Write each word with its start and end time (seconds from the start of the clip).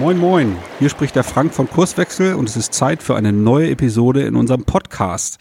Moin, 0.00 0.16
moin. 0.16 0.56
Hier 0.78 0.88
spricht 0.88 1.14
der 1.14 1.24
Frank 1.24 1.52
von 1.52 1.68
Kurswechsel 1.68 2.32
und 2.32 2.48
es 2.48 2.56
ist 2.56 2.72
Zeit 2.72 3.02
für 3.02 3.16
eine 3.16 3.34
neue 3.34 3.68
Episode 3.68 4.22
in 4.22 4.34
unserem 4.34 4.64
Podcast. 4.64 5.36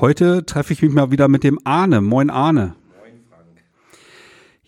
Heute 0.00 0.46
treffe 0.46 0.72
ich 0.72 0.80
mich 0.80 0.90
mal 0.90 1.10
wieder 1.10 1.28
mit 1.28 1.44
dem 1.44 1.58
Arne. 1.64 2.00
Moin, 2.00 2.30
Arne. 2.30 2.76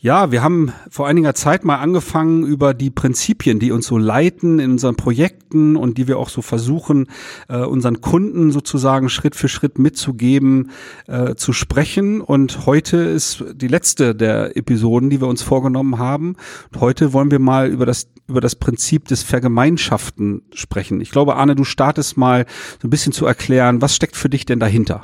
Ja, 0.05 0.33
wir 0.33 0.43
haben 0.43 0.73
vor 0.91 1.07
einiger 1.07 1.33
Zeit 1.33 1.65
mal 1.65 1.77
angefangen, 1.77 2.45
über 2.45 2.75
die 2.75 2.91
Prinzipien, 2.91 3.61
die 3.61 3.71
uns 3.71 3.87
so 3.87 3.99
leiten 3.99 4.59
in 4.59 4.73
unseren 4.73 4.97
Projekten 4.97 5.77
und 5.77 5.97
die 5.97 6.09
wir 6.09 6.19
auch 6.19 6.29
so 6.29 6.43
versuchen, 6.43 7.07
äh, 7.49 7.59
unseren 7.59 8.01
Kunden 8.01 8.51
sozusagen 8.51 9.09
Schritt 9.09 9.37
für 9.37 9.49
Schritt 9.49 9.79
mitzugeben, 9.79 10.73
äh, 11.07 11.37
zu 11.37 11.53
sprechen. 11.53 12.21
Und 12.21 12.67
heute 12.67 12.97
ist 12.97 13.45
die 13.55 13.69
letzte 13.69 14.17
der 14.17 14.57
Episoden, 14.57 15.09
die 15.09 15.21
wir 15.21 15.29
uns 15.29 15.43
vorgenommen 15.43 15.99
haben. 15.99 16.35
Und 16.73 16.81
heute 16.81 17.13
wollen 17.13 17.31
wir 17.31 17.39
mal 17.39 17.69
über 17.69 17.87
das 17.87 18.09
über 18.27 18.41
das 18.41 18.57
Prinzip 18.57 19.07
des 19.07 19.23
Vergemeinschaften 19.23 20.43
sprechen. 20.53 21.01
Ich 21.01 21.13
glaube, 21.13 21.37
Arne, 21.37 21.55
du 21.55 21.63
startest 21.63 22.17
mal 22.17 22.47
so 22.81 22.89
ein 22.89 22.91
bisschen 22.91 23.13
zu 23.13 23.25
erklären, 23.25 23.81
was 23.81 23.95
steckt 23.95 24.17
für 24.17 24.29
dich 24.29 24.47
denn 24.47 24.59
dahinter? 24.59 25.03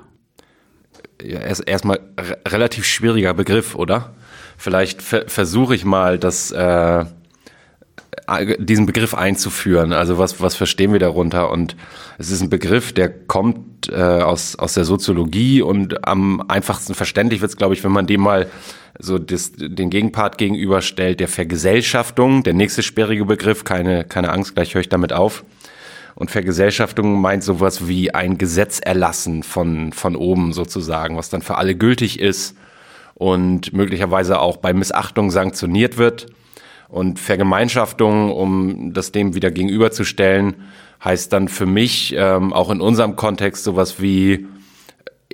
Ja, 1.22 1.39
erst 1.39 1.69
erstmal 1.69 2.00
relativ 2.48 2.84
schwieriger 2.84 3.34
Begriff, 3.34 3.77
oder? 3.77 4.15
Vielleicht 4.61 5.03
ver 5.03 5.28
versuche 5.28 5.77
ich 5.77 5.84
mal, 5.84 6.19
das, 6.19 6.51
äh, 6.51 7.05
diesen 8.59 8.87
Begriff 8.87 9.15
einzuführen. 9.15 9.92
Also 9.92 10.19
was, 10.19 10.42
was 10.42 10.56
verstehen 10.56 10.92
wir 10.92 10.98
darunter? 10.98 11.50
Und 11.50 11.77
es 12.19 12.33
ist 12.33 12.41
ein 12.41 12.50
Begriff, 12.50 12.92
der 12.92 13.09
kommt 13.09 13.89
äh, 13.89 13.95
aus, 13.95 14.56
aus 14.56 14.75
der 14.75 14.84
Soziologie 14.84 15.62
und 15.62 16.06
am 16.06 16.42
einfachsten 16.48 16.95
verständlich 16.95 17.41
wird 17.41 17.53
es, 17.53 17.56
glaube 17.56 17.75
ich, 17.75 17.84
wenn 17.84 17.92
man 17.92 18.09
dem 18.09 18.20
mal 18.20 18.48
so 18.98 19.19
das, 19.19 19.53
den 19.56 19.91
Gegenpart 19.91 20.39
gegenüberstellt, 20.39 21.20
der 21.20 21.28
Vergesellschaftung, 21.28 22.43
der 22.43 22.55
nächste 22.55 22.83
sperrige 22.83 23.27
Begriff, 23.27 23.62
keine, 23.62 24.05
keine 24.05 24.31
Angst, 24.33 24.56
gleich 24.56 24.75
höre 24.75 24.81
ich 24.81 24.89
damit 24.89 25.12
auf. 25.12 25.45
Und 26.17 26.33
Vergesellschaftung 26.33 27.20
meint 27.20 27.45
sowas 27.45 27.87
wie 27.87 28.12
ein 28.12 28.39
Gesetz 28.39 28.81
erlassen 28.81 29.45
von, 29.45 29.93
von 29.93 30.17
oben 30.17 30.53
sozusagen, 30.53 31.17
was 31.17 31.31
dann 31.31 31.43
für 31.43 31.56
alle 31.59 31.77
gültig 31.77 32.19
ist 32.19 32.56
und 33.19 33.72
möglicherweise 33.72 34.41
auch 34.41 34.56
bei 34.56 34.72
Missachtung 34.72 35.30
sanktioniert 35.30 35.98
wird. 35.98 36.27
Und 36.88 37.19
Vergemeinschaftung, 37.19 38.33
um 38.33 38.94
das 38.94 39.12
dem 39.12 39.34
wieder 39.34 39.50
gegenüberzustellen, 39.50 40.55
heißt 41.05 41.33
dann 41.33 41.48
für 41.48 41.66
mich 41.66 42.14
ähm, 42.16 42.52
auch 42.52 42.70
in 42.70 42.80
unserem 42.80 43.16
Kontext 43.16 43.64
sowas 43.64 44.00
wie, 44.00 44.47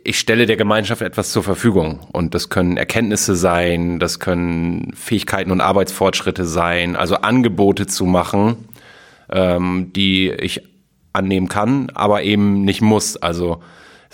ich 0.03 0.19
stelle 0.19 0.47
der 0.47 0.57
Gemeinschaft 0.57 1.03
etwas 1.03 1.31
zur 1.31 1.43
Verfügung. 1.43 2.01
Und 2.13 2.35
das 2.35 2.49
können 2.49 2.77
Erkenntnisse 2.77 3.37
sein, 3.37 3.99
das 3.99 4.19
können 4.19 4.93
Fähigkeiten 4.95 5.51
und 5.51 5.61
Arbeitsfortschritte 5.61 6.45
sein, 6.45 6.97
also 6.97 7.17
Angebote 7.17 7.87
zu 7.87 8.05
machen, 8.05 8.69
ähm, 9.31 9.93
die 9.95 10.31
ich 10.31 10.63
annehmen 11.13 11.49
kann, 11.49 11.91
aber 11.95 12.23
eben 12.23 12.65
nicht 12.65 12.81
muss. 12.81 13.17
Also 13.17 13.63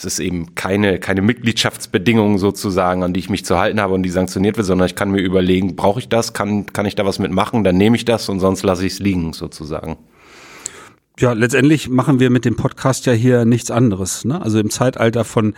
es 0.05 0.15
ist 0.15 0.19
eben 0.21 0.55
keine, 0.55 0.99
keine 0.99 1.21
Mitgliedschaftsbedingung 1.21 2.39
sozusagen, 2.39 3.03
an 3.03 3.13
die 3.13 3.21
ich 3.21 3.31
mich 3.31 3.45
zu 3.45 3.59
halten 3.59 3.81
habe 3.81 3.95
und 3.95 4.03
die 4.03 4.11
sanktioniert 4.11 4.57
wird, 4.57 4.67
sondern 4.67 4.87
ich 4.87 4.95
kann 4.95 5.11
mir 5.11 5.21
überlegen, 5.21 5.77
brauche 5.77 6.01
ich 6.01 6.09
das, 6.09 6.33
kann, 6.33 6.67
kann 6.67 6.87
ich 6.87 6.95
da 6.95 7.05
was 7.05 7.19
mitmachen, 7.19 7.65
dann 7.65 7.77
nehme 7.77 7.97
ich 7.97 8.05
das 8.05 8.29
und 8.29 8.41
sonst 8.41 8.63
lasse 8.63 8.87
ich 8.87 8.95
es 8.95 8.99
liegen 8.99 9.33
sozusagen. 9.33 9.97
Ja, 11.21 11.35
letztendlich 11.35 11.91
machen 11.91 12.19
wir 12.19 12.31
mit 12.31 12.47
dem 12.47 12.57
Podcast 12.57 13.05
ja 13.05 13.13
hier 13.13 13.45
nichts 13.45 13.71
anderes. 13.71 14.25
Ne? 14.25 14.41
Also 14.41 14.59
im 14.59 14.71
Zeitalter 14.71 15.25
von 15.25 15.53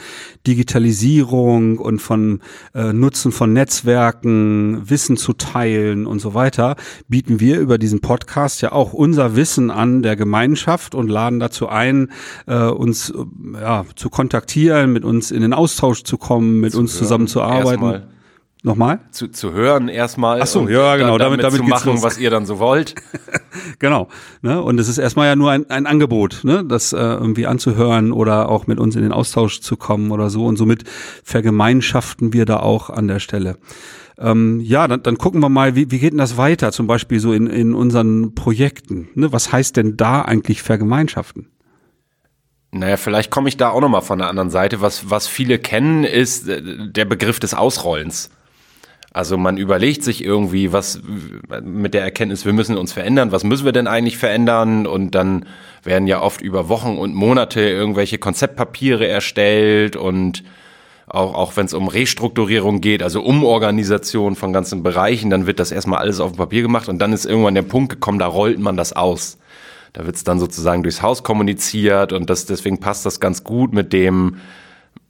Digitalisierung 0.44 1.78
und 1.78 2.00
von 2.00 2.40
äh, 2.74 2.92
Nutzen 2.92 3.30
von 3.30 3.52
Netzwerken, 3.52 4.90
Wissen 4.90 5.16
zu 5.16 5.34
teilen 5.34 6.04
und 6.04 6.18
so 6.18 6.34
weiter, 6.34 6.74
bieten 7.06 7.38
wir 7.38 7.60
über 7.60 7.78
diesen 7.78 8.00
Podcast 8.00 8.60
ja 8.60 8.72
auch 8.72 8.92
unser 8.92 9.36
Wissen 9.36 9.70
an 9.70 10.02
der 10.02 10.16
Gemeinschaft 10.16 10.96
und 10.96 11.06
laden 11.06 11.38
dazu 11.38 11.68
ein, 11.68 12.10
äh, 12.48 12.64
uns 12.64 13.12
ja, 13.54 13.84
zu 13.94 14.10
kontaktieren, 14.10 14.92
mit 14.92 15.04
uns 15.04 15.30
in 15.30 15.42
den 15.42 15.52
Austausch 15.52 16.02
zu 16.02 16.18
kommen, 16.18 16.58
mit 16.58 16.72
zu 16.72 16.80
uns 16.80 16.98
zusammenzuarbeiten. 16.98 18.02
Nochmal? 18.64 19.00
Zu, 19.10 19.26
zu 19.26 19.52
hören 19.52 19.88
erstmal. 19.88 20.40
Ach 20.40 20.46
so, 20.46 20.68
ja, 20.68 20.94
genau. 20.94 21.18
Damit, 21.18 21.42
damit, 21.42 21.60
damit 21.60 21.80
zu 21.80 21.88
machen, 21.90 22.02
was 22.02 22.16
ihr 22.16 22.30
dann 22.30 22.46
so 22.46 22.60
wollt. 22.60 22.94
genau. 23.80 24.06
Ne? 24.40 24.62
Und 24.62 24.78
es 24.78 24.88
ist 24.88 24.98
erstmal 24.98 25.26
ja 25.26 25.34
nur 25.34 25.50
ein, 25.50 25.68
ein 25.68 25.84
Angebot, 25.84 26.42
ne? 26.44 26.64
das 26.64 26.92
äh, 26.92 26.96
irgendwie 26.96 27.48
anzuhören 27.48 28.12
oder 28.12 28.48
auch 28.48 28.68
mit 28.68 28.78
uns 28.78 28.94
in 28.94 29.02
den 29.02 29.10
Austausch 29.10 29.60
zu 29.60 29.76
kommen 29.76 30.12
oder 30.12 30.30
so. 30.30 30.46
Und 30.46 30.56
somit 30.56 30.84
vergemeinschaften 31.24 32.32
wir 32.32 32.44
da 32.44 32.60
auch 32.60 32.88
an 32.88 33.08
der 33.08 33.18
Stelle. 33.18 33.58
Ähm, 34.16 34.60
ja, 34.60 34.86
dann, 34.86 35.02
dann 35.02 35.18
gucken 35.18 35.40
wir 35.40 35.48
mal, 35.48 35.74
wie, 35.74 35.90
wie 35.90 35.98
geht 35.98 36.12
denn 36.12 36.18
das 36.18 36.36
weiter, 36.36 36.70
zum 36.70 36.86
Beispiel 36.86 37.18
so 37.18 37.32
in, 37.32 37.48
in 37.48 37.74
unseren 37.74 38.36
Projekten. 38.36 39.08
Ne? 39.16 39.32
Was 39.32 39.50
heißt 39.50 39.76
denn 39.76 39.96
da 39.96 40.22
eigentlich 40.22 40.62
vergemeinschaften? 40.62 41.48
Naja, 42.70 42.96
vielleicht 42.96 43.32
komme 43.32 43.48
ich 43.48 43.56
da 43.56 43.70
auch 43.70 43.80
nochmal 43.80 44.02
von 44.02 44.20
der 44.20 44.28
anderen 44.28 44.50
Seite. 44.50 44.80
Was, 44.80 45.10
was 45.10 45.26
viele 45.26 45.58
kennen, 45.58 46.04
ist 46.04 46.48
äh, 46.48 46.62
der 46.92 47.06
Begriff 47.06 47.40
des 47.40 47.54
Ausrollens. 47.54 48.30
Also 49.14 49.36
man 49.36 49.58
überlegt 49.58 50.02
sich 50.02 50.24
irgendwie, 50.24 50.72
was 50.72 51.02
mit 51.62 51.92
der 51.92 52.02
Erkenntnis, 52.02 52.46
wir 52.46 52.54
müssen 52.54 52.78
uns 52.78 52.94
verändern, 52.94 53.30
was 53.30 53.44
müssen 53.44 53.66
wir 53.66 53.72
denn 53.72 53.86
eigentlich 53.86 54.16
verändern? 54.16 54.86
Und 54.86 55.14
dann 55.14 55.44
werden 55.82 56.06
ja 56.06 56.22
oft 56.22 56.40
über 56.40 56.70
Wochen 56.70 56.96
und 56.96 57.14
Monate 57.14 57.60
irgendwelche 57.60 58.16
Konzeptpapiere 58.16 59.06
erstellt 59.06 59.96
und 59.96 60.42
auch, 61.06 61.34
auch 61.34 61.56
wenn 61.56 61.66
es 61.66 61.74
um 61.74 61.88
Restrukturierung 61.88 62.80
geht, 62.80 63.02
also 63.02 63.22
Umorganisation 63.22 64.34
von 64.34 64.54
ganzen 64.54 64.82
Bereichen, 64.82 65.28
dann 65.28 65.46
wird 65.46 65.60
das 65.60 65.72
erstmal 65.72 65.98
alles 65.98 66.20
auf 66.20 66.32
dem 66.32 66.38
Papier 66.38 66.62
gemacht 66.62 66.88
und 66.88 66.98
dann 66.98 67.12
ist 67.12 67.26
irgendwann 67.26 67.54
der 67.54 67.62
Punkt 67.62 67.90
gekommen, 67.90 68.18
da 68.18 68.26
rollt 68.26 68.60
man 68.60 68.78
das 68.78 68.94
aus. 68.94 69.36
Da 69.92 70.06
wird 70.06 70.16
es 70.16 70.24
dann 70.24 70.38
sozusagen 70.38 70.82
durchs 70.82 71.02
Haus 71.02 71.22
kommuniziert 71.22 72.14
und 72.14 72.30
das, 72.30 72.46
deswegen 72.46 72.80
passt 72.80 73.04
das 73.04 73.20
ganz 73.20 73.44
gut 73.44 73.74
mit 73.74 73.92
dem, 73.92 74.36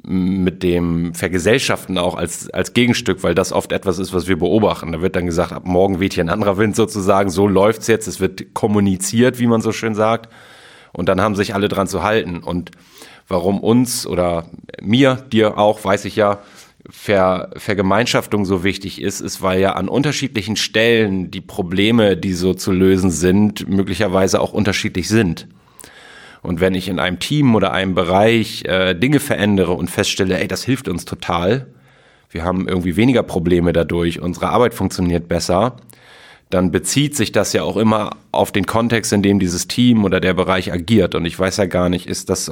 mit 0.05 0.63
dem 0.63 1.15
Vergesellschaften 1.15 1.97
auch 1.97 2.17
als, 2.17 2.51
als 2.51 2.73
Gegenstück, 2.73 3.23
weil 3.23 3.35
das 3.35 3.53
oft 3.53 3.71
etwas 3.71 3.99
ist, 3.99 4.13
was 4.13 4.27
wir 4.27 4.37
beobachten. 4.37 4.93
Da 4.93 5.01
wird 5.01 5.15
dann 5.15 5.27
gesagt, 5.27 5.53
ab 5.53 5.65
morgen 5.65 6.01
weht 6.01 6.15
hier 6.15 6.25
ein 6.25 6.29
anderer 6.29 6.59
Wind 6.59 6.75
sozusagen, 6.75 7.31
so 7.31 7.47
läuft's 7.47 7.87
jetzt, 7.87 8.09
es 8.09 8.19
wird 8.19 8.53
kommuniziert, 8.53 9.39
wie 9.39 9.47
man 9.47 9.61
so 9.61 9.71
schön 9.71 9.95
sagt. 9.95 10.33
Und 10.93 11.09
dann 11.09 11.21
haben 11.21 11.37
sich 11.37 11.55
alle 11.55 11.69
dran 11.69 11.87
zu 11.87 12.03
halten. 12.03 12.39
Und 12.39 12.73
warum 13.29 13.61
uns 13.61 14.07
oder 14.07 14.47
mir, 14.81 15.25
dir 15.33 15.57
auch, 15.57 15.85
weiß 15.85 16.05
ich 16.05 16.17
ja, 16.17 16.41
Ver, 16.91 17.51
Vergemeinschaftung 17.57 18.45
so 18.45 18.65
wichtig 18.65 19.01
ist, 19.01 19.21
ist, 19.21 19.41
weil 19.41 19.61
ja 19.61 19.75
an 19.75 19.89
unterschiedlichen 19.89 20.57
Stellen 20.57 21.31
die 21.31 21.41
Probleme, 21.41 22.17
die 22.17 22.33
so 22.33 22.55
zu 22.55 22.73
lösen 22.73 23.13
sind, 23.13 23.69
möglicherweise 23.69 24.41
auch 24.41 24.53
unterschiedlich 24.53 25.07
sind. 25.07 25.47
Und 26.43 26.61
wenn 26.61 26.75
ich 26.75 26.89
in 26.89 26.99
einem 26.99 27.21
Team 27.21 27.55
oder 27.55 27.73
einem 27.73 27.95
Bereich 27.95 28.65
äh, 28.65 28.95
Dinge 28.95 29.21
verändere 29.21 29.73
und 29.73 29.89
feststelle, 29.89 30.39
ey, 30.39 30.49
das 30.49 30.65
hilft 30.65 30.89
uns 30.89 31.05
total, 31.05 31.69
wir 32.31 32.45
haben 32.45 32.67
irgendwie 32.67 32.97
weniger 32.97 33.23
Probleme 33.23 33.73
dadurch, 33.73 34.21
unsere 34.21 34.49
Arbeit 34.49 34.75
funktioniert 34.75 35.29
besser, 35.29 35.77
dann 36.53 36.71
bezieht 36.71 37.17
sich 37.17 37.33
das 37.33 37.55
ja 37.55 37.63
auch 37.63 37.79
immer 37.79 38.17
auf 38.31 38.53
den 38.53 38.67
Kontext, 38.67 39.13
in 39.13 39.23
dem 39.23 39.39
dieses 39.39 39.69
Team 39.69 40.05
oder 40.05 40.21
der 40.21 40.35
Bereich 40.35 40.71
agiert. 40.71 41.15
Und 41.15 41.25
ich 41.25 41.39
weiß 41.39 41.57
ja 41.57 41.65
gar 41.65 41.89
nicht, 41.89 42.07
ist 42.07 42.29
das, 42.29 42.51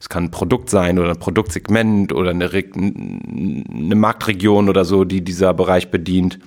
es 0.00 0.08
kann 0.08 0.24
ein 0.24 0.30
Produkt 0.32 0.68
sein 0.68 0.98
oder 0.98 1.10
ein 1.10 1.18
Produktsegment 1.18 2.12
oder 2.12 2.30
eine, 2.30 2.50
eine 2.50 3.94
Marktregion 3.94 4.68
oder 4.68 4.84
so, 4.84 5.04
die 5.04 5.22
dieser 5.22 5.54
Bereich 5.54 5.92
bedient. 5.92 6.40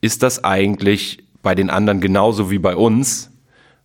Ist 0.00 0.22
das 0.22 0.44
eigentlich 0.44 1.18
bei 1.42 1.56
den 1.56 1.68
anderen 1.68 2.00
genauso 2.00 2.48
wie 2.50 2.58
bei 2.58 2.76
uns? 2.76 3.30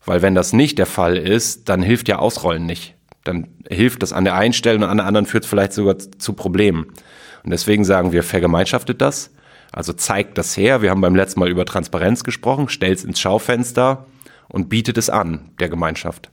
Weil 0.06 0.21
wenn 0.21 0.36
das 0.36 0.53
nicht 0.53 0.77
der 0.80 0.86
Fall 0.86 1.18
ist, 1.18 1.69
dann 1.69 1.81
hilft 1.81 2.07
ja 2.07 2.19
Ausrollen 2.19 2.65
nicht. 2.65 2.95
Dann 3.24 3.48
hilft 3.69 4.01
das 4.01 4.13
an 4.13 4.24
der 4.24 4.36
einen 4.36 4.53
Stelle 4.53 4.77
und 4.77 4.83
an 4.83 4.98
der 4.98 5.06
anderen 5.06 5.25
führt 5.27 5.44
es 5.44 5.50
vielleicht 5.50 5.74
sogar 5.74 5.98
zu 5.98 6.33
Problemen. 6.33 6.88
Und 7.44 7.51
deswegen 7.51 7.86
sagen 7.86 8.12
wir, 8.12 8.24
vergemeinschaftet 8.24 9.01
das. 9.01 9.31
Also 9.71 9.94
zeigt 9.94 10.38
das 10.38 10.57
her. 10.57 10.81
Wir 10.81 10.89
haben 10.89 11.01
beim 11.01 11.15
letzten 11.15 11.39
Mal 11.39 11.50
über 11.50 11.65
Transparenz 11.65 12.24
gesprochen, 12.24 12.68
stellt 12.68 12.98
es 12.98 13.03
ins 13.03 13.19
Schaufenster 13.19 14.06
und 14.50 14.69
bietet 14.69 14.98
es 14.98 15.09
an, 15.09 15.51
der 15.59 15.69
Gemeinschaft. 15.69 16.30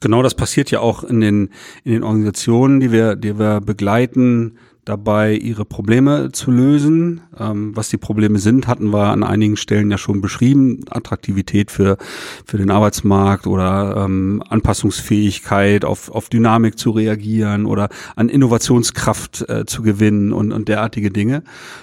Genau 0.00 0.22
das 0.22 0.34
passiert 0.34 0.70
ja 0.70 0.80
auch 0.80 1.04
in 1.04 1.20
den, 1.20 1.50
in 1.84 1.92
den 1.92 2.02
Organisationen, 2.02 2.80
die 2.80 2.92
wir, 2.92 3.16
die 3.16 3.38
wir 3.38 3.60
begleiten, 3.60 4.58
dabei, 4.86 5.34
ihre 5.34 5.64
Probleme 5.64 6.30
zu 6.32 6.50
lösen. 6.50 7.20
Ähm, 7.38 7.76
was 7.76 7.88
die 7.88 7.98
Probleme 7.98 8.38
sind, 8.38 8.68
hatten 8.68 8.92
wir 8.92 9.08
an 9.08 9.24
einigen 9.24 9.56
Stellen 9.56 9.90
ja 9.90 9.98
schon 9.98 10.20
beschrieben. 10.20 10.84
Attraktivität 10.88 11.72
für, 11.72 11.98
für 12.46 12.56
den 12.56 12.70
Arbeitsmarkt 12.70 13.48
oder 13.48 14.04
ähm, 14.04 14.42
Anpassungsfähigkeit, 14.48 15.84
auf, 15.84 16.10
auf 16.10 16.28
Dynamik 16.28 16.78
zu 16.78 16.92
reagieren 16.92 17.66
oder 17.66 17.88
an 18.14 18.28
Innovationskraft 18.28 19.48
äh, 19.48 19.66
zu 19.66 19.82
gewinnen 19.82 20.32
und, 20.32 20.52
und 20.52 20.68
derartige 20.68 21.10
Dinge. 21.10 21.42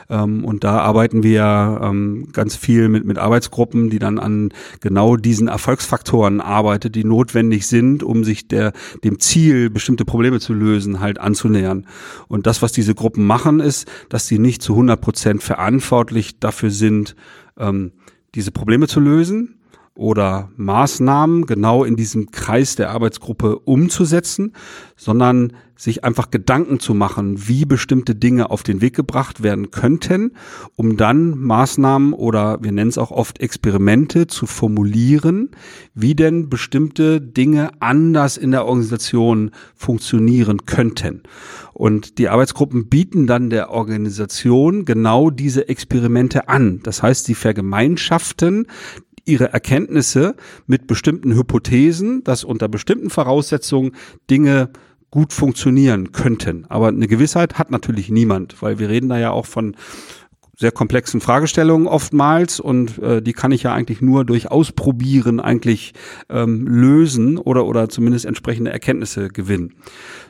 Ähm, 0.09 0.45
und 0.45 0.63
da 0.63 0.79
arbeiten 0.79 1.23
wir 1.23 1.81
ähm, 1.83 2.29
ganz 2.31 2.55
viel 2.55 2.87
mit, 2.87 3.03
mit 3.03 3.17
Arbeitsgruppen, 3.17 3.89
die 3.89 3.99
dann 3.99 4.17
an 4.17 4.53
genau 4.79 5.17
diesen 5.17 5.49
Erfolgsfaktoren 5.49 6.39
arbeitet, 6.39 6.95
die 6.95 7.03
notwendig 7.03 7.67
sind, 7.67 8.01
um 8.01 8.23
sich 8.23 8.47
der, 8.47 8.71
dem 9.03 9.19
Ziel, 9.19 9.69
bestimmte 9.69 10.05
Probleme 10.05 10.39
zu 10.39 10.53
lösen, 10.53 11.01
halt 11.01 11.19
anzunähern. 11.19 11.85
Und 12.29 12.47
das, 12.47 12.61
was 12.61 12.71
diese 12.71 12.92
diese 12.93 12.95
Gruppen 12.95 13.25
machen, 13.25 13.59
ist, 13.59 13.87
dass 14.09 14.27
sie 14.27 14.39
nicht 14.39 14.61
zu 14.61 14.73
100 14.73 15.01
Prozent 15.01 15.43
verantwortlich 15.43 16.39
dafür 16.39 16.69
sind, 16.69 17.15
ähm, 17.57 17.91
diese 18.35 18.51
Probleme 18.51 18.87
zu 18.87 18.99
lösen 18.99 19.59
oder 19.95 20.49
Maßnahmen 20.55 21.45
genau 21.45 21.83
in 21.83 21.95
diesem 21.95 22.31
Kreis 22.31 22.75
der 22.75 22.89
Arbeitsgruppe 22.89 23.59
umzusetzen, 23.59 24.53
sondern 24.95 25.53
sich 25.75 26.03
einfach 26.03 26.31
Gedanken 26.31 26.79
zu 26.79 26.93
machen, 26.93 27.47
wie 27.47 27.65
bestimmte 27.65 28.15
Dinge 28.15 28.49
auf 28.49 28.63
den 28.63 28.81
Weg 28.81 28.95
gebracht 28.95 29.43
werden 29.43 29.69
könnten, 29.69 30.31
um 30.75 30.97
dann 30.97 31.37
Maßnahmen 31.37 32.13
oder 32.13 32.63
wir 32.63 32.71
nennen 32.71 32.89
es 32.89 32.97
auch 32.97 33.11
oft 33.11 33.39
Experimente 33.39 34.27
zu 34.27 34.45
formulieren, 34.45 35.51
wie 35.93 36.15
denn 36.15 36.49
bestimmte 36.49 37.19
Dinge 37.21 37.71
anders 37.79 38.37
in 38.37 38.51
der 38.51 38.65
Organisation 38.65 39.51
funktionieren 39.75 40.65
könnten. 40.65 41.23
Und 41.73 42.17
die 42.17 42.29
Arbeitsgruppen 42.29 42.87
bieten 42.87 43.27
dann 43.27 43.49
der 43.49 43.71
Organisation 43.71 44.85
genau 44.85 45.31
diese 45.31 45.67
Experimente 45.67 46.47
an. 46.47 46.81
Das 46.83 47.03
heißt, 47.03 47.25
sie 47.25 47.35
vergemeinschaften 47.35 48.67
ihre 49.25 49.53
Erkenntnisse 49.53 50.35
mit 50.67 50.87
bestimmten 50.87 51.33
Hypothesen, 51.33 52.23
dass 52.23 52.43
unter 52.43 52.67
bestimmten 52.67 53.09
Voraussetzungen 53.09 53.91
Dinge 54.29 54.69
gut 55.11 55.31
funktionieren 55.31 56.11
könnten. 56.11 56.65
Aber 56.69 56.87
eine 56.87 57.07
Gewissheit 57.07 57.59
hat 57.59 57.69
natürlich 57.69 58.09
niemand, 58.09 58.61
weil 58.63 58.79
wir 58.79 58.89
reden 58.89 59.09
da 59.09 59.19
ja 59.19 59.29
auch 59.29 59.45
von 59.45 59.75
sehr 60.55 60.71
komplexen 60.71 61.19
Fragestellungen 61.19 61.87
oftmals 61.87 62.59
und 62.59 62.99
äh, 62.99 63.23
die 63.23 63.33
kann 63.33 63.51
ich 63.51 63.63
ja 63.63 63.73
eigentlich 63.73 64.01
nur 64.01 64.23
durch 64.23 64.51
Ausprobieren 64.51 65.39
eigentlich 65.39 65.93
ähm, 66.29 66.67
lösen 66.67 67.39
oder 67.39 67.65
oder 67.65 67.89
zumindest 67.89 68.25
entsprechende 68.25 68.71
Erkenntnisse 68.71 69.29
gewinnen. 69.29 69.73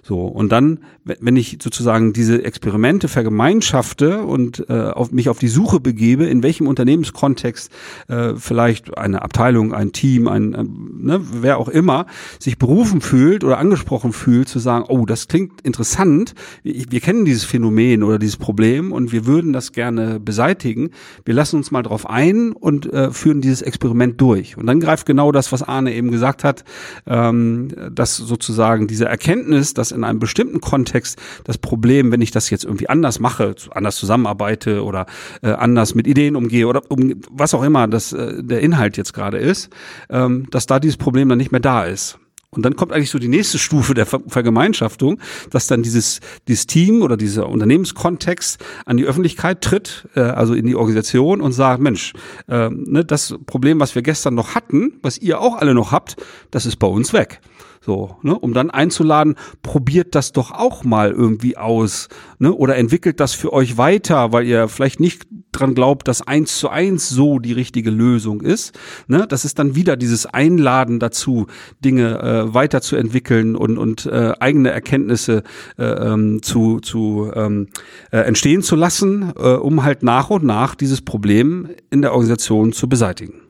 So 0.02 0.26
und 0.26 0.52
dann, 0.52 0.80
wenn 1.04 1.36
ich 1.36 1.60
sozusagen 1.62 2.14
diese 2.14 2.44
Experimente 2.44 3.10
vergemeinschafte 3.10 4.24
und 4.24 4.66
äh, 4.70 4.74
auf 4.74 5.12
mich 5.12 5.28
auf 5.28 5.40
die 5.40 5.50
Suche 5.50 5.82
begebe, 5.82 6.26
in 6.26 6.42
welchem 6.42 6.68
Unternehmenskontext 6.68 7.72
äh, 8.08 8.34
vielleicht 8.36 8.98
eine 8.98 9.24
Abteilung, 9.24 9.74
ein 9.74 9.92
Team, 9.92 10.30
ein 10.30 10.54
äh, 10.54 10.64
ne, 10.64 11.20
wer 11.42 11.58
auch 11.58 11.70
immer 11.70 12.06
sich 12.40 12.58
berufen 12.58 13.02
fühlt 13.02 13.44
oder 13.44 13.58
angesprochen 13.58 14.14
fühlt, 14.14 14.48
zu 14.48 14.60
sagen, 14.60 14.86
oh, 14.88 15.06
das 15.06 15.28
klingt 15.28 15.60
interessant, 15.62 16.34
wir, 16.64 16.86
wir 16.90 17.02
kennen 17.02 17.26
dieses 17.26 17.44
Phänomen 17.44 18.04
oder 18.04 18.20
dieses 18.20 18.38
Problem 18.38 18.94
und 18.94 19.12
wir 19.12 19.26
würden 19.26 19.52
das 19.52 19.74
gerne 19.74 20.13
beseitigen. 20.20 20.92
Wir 21.26 21.34
lassen 21.34 21.58
uns 21.58 21.72
mal 21.72 21.84
drauf 21.84 22.10
ein 22.10 22.52
und 22.52 22.92
äh, 22.92 23.12
führen 23.12 23.42
dieses 23.42 23.62
Experiment 23.62 24.20
durch. 24.20 24.58
Und 24.58 24.68
dann 24.68 24.80
greift 24.80 25.06
genau 25.06 25.32
das, 25.32 25.52
was 25.52 25.64
Arne 25.64 25.94
eben 25.94 26.12
gesagt 26.12 26.44
hat, 26.44 26.64
ähm, 27.06 27.70
dass 27.92 28.18
sozusagen 28.18 28.88
diese 28.88 29.06
Erkenntnis, 29.06 29.74
dass 29.74 29.92
in 29.92 30.04
einem 30.04 30.20
bestimmten 30.20 30.62
Kontext 30.62 31.20
das 31.44 31.58
Problem, 31.58 32.12
wenn 32.12 32.22
ich 32.22 32.32
das 32.32 32.50
jetzt 32.50 32.66
irgendwie 32.66 32.90
anders 32.90 33.20
mache, 33.20 33.56
anders 33.72 33.96
zusammenarbeite 33.96 34.84
oder 34.84 35.06
äh, 35.42 35.52
anders 35.52 35.96
mit 35.96 36.08
Ideen 36.08 36.36
umgehe 36.36 36.68
oder 36.68 36.82
um 36.90 37.22
was 37.30 37.54
auch 37.54 37.64
immer 37.64 37.88
das 37.88 38.14
äh, 38.14 38.44
der 38.44 38.62
Inhalt 38.62 38.98
jetzt 38.98 39.14
gerade 39.14 39.38
ist, 39.38 39.70
ähm, 40.10 40.48
dass 40.52 40.66
da 40.66 40.80
dieses 40.80 40.98
Problem 40.98 41.30
dann 41.30 41.38
nicht 41.38 41.52
mehr 41.52 41.62
da 41.62 41.84
ist. 41.84 42.20
Und 42.56 42.64
dann 42.64 42.76
kommt 42.76 42.92
eigentlich 42.92 43.10
so 43.10 43.20
die 43.20 43.28
nächste 43.28 43.60
Stufe 43.60 43.94
der 43.94 44.06
Ver 44.06 44.22
Vergemeinschaftung, 44.28 45.20
dass 45.52 45.68
dann 45.68 45.84
dieses, 45.84 46.20
dieses 46.48 46.66
Team 46.66 47.02
oder 47.02 47.18
dieser 47.18 47.50
Unternehmenskontext 47.50 48.64
an 48.86 48.98
die 48.98 49.06
Öffentlichkeit 49.06 49.62
tritt, 49.62 50.08
äh, 50.16 50.22
also 50.22 50.54
in 50.54 50.66
die 50.66 50.76
Organisation 50.76 51.42
und 51.42 51.52
sagt, 51.52 51.82
Mensch, 51.82 52.14
äh, 52.48 52.70
ne, 52.70 53.04
das 53.06 53.36
Problem, 53.46 53.80
was 53.80 53.96
wir 53.96 54.02
gestern 54.02 54.36
noch 54.36 54.56
hatten, 54.56 54.94
was 55.02 55.18
ihr 55.18 55.42
auch 55.42 55.58
alle 55.58 55.74
noch 55.74 55.92
habt, 55.92 56.16
das 56.52 56.66
ist 56.66 56.78
bei 56.78 56.88
uns 56.88 57.14
weg. 57.14 57.42
So, 57.86 58.16
ne, 58.22 58.40
um 58.40 58.54
dann 58.54 58.70
einzuladen, 58.70 59.36
probiert 59.62 60.16
das 60.16 60.32
doch 60.32 60.52
auch 60.52 60.86
mal 60.86 61.12
irgendwie 61.12 61.58
aus, 61.58 62.08
ne, 62.40 62.54
oder 62.54 62.78
entwickelt 62.78 63.20
das 63.20 63.34
für 63.34 63.52
euch 63.52 63.78
weiter, 63.78 64.32
weil 64.32 64.46
ihr 64.46 64.70
vielleicht 64.70 65.02
nicht 65.02 65.28
dran 65.52 65.76
glaubt, 65.76 66.08
dass 66.08 66.26
eins 66.26 66.58
zu 66.60 66.70
eins 66.70 67.10
so 67.10 67.40
die 67.40 67.52
richtige 67.52 67.90
Lösung 67.90 68.40
ist. 68.40 68.80
Ne, 69.08 69.26
das 69.28 69.44
ist 69.44 69.60
dann 69.60 69.76
wieder 69.76 69.98
dieses 69.98 70.26
Einladen 70.26 71.02
dazu, 71.02 71.48
Dinge 71.84 72.20
äh, 72.20 72.54
weiterzuentwickeln 72.54 73.58
und, 73.58 73.78
und 73.78 74.06
äh, 74.06 74.32
eigene 74.40 74.72
Erkenntnisse 74.72 75.44
äh, 75.78 75.84
ähm, 75.84 76.42
zu, 76.42 76.80
zu 76.80 77.32
ähm, 77.36 77.68
äh, 78.12 78.20
entstehen 78.20 78.62
zu 78.62 78.78
lassen, 78.78 79.34
äh, 79.36 79.56
um 79.56 79.84
halt 79.84 80.04
nach 80.04 80.30
und 80.30 80.46
nach 80.46 80.76
dieses 80.76 81.02
Problem 81.02 81.68
in 81.90 82.02
der 82.02 82.14
Organisation 82.14 82.72
zu 82.72 82.88
beseitigen. 82.88 83.43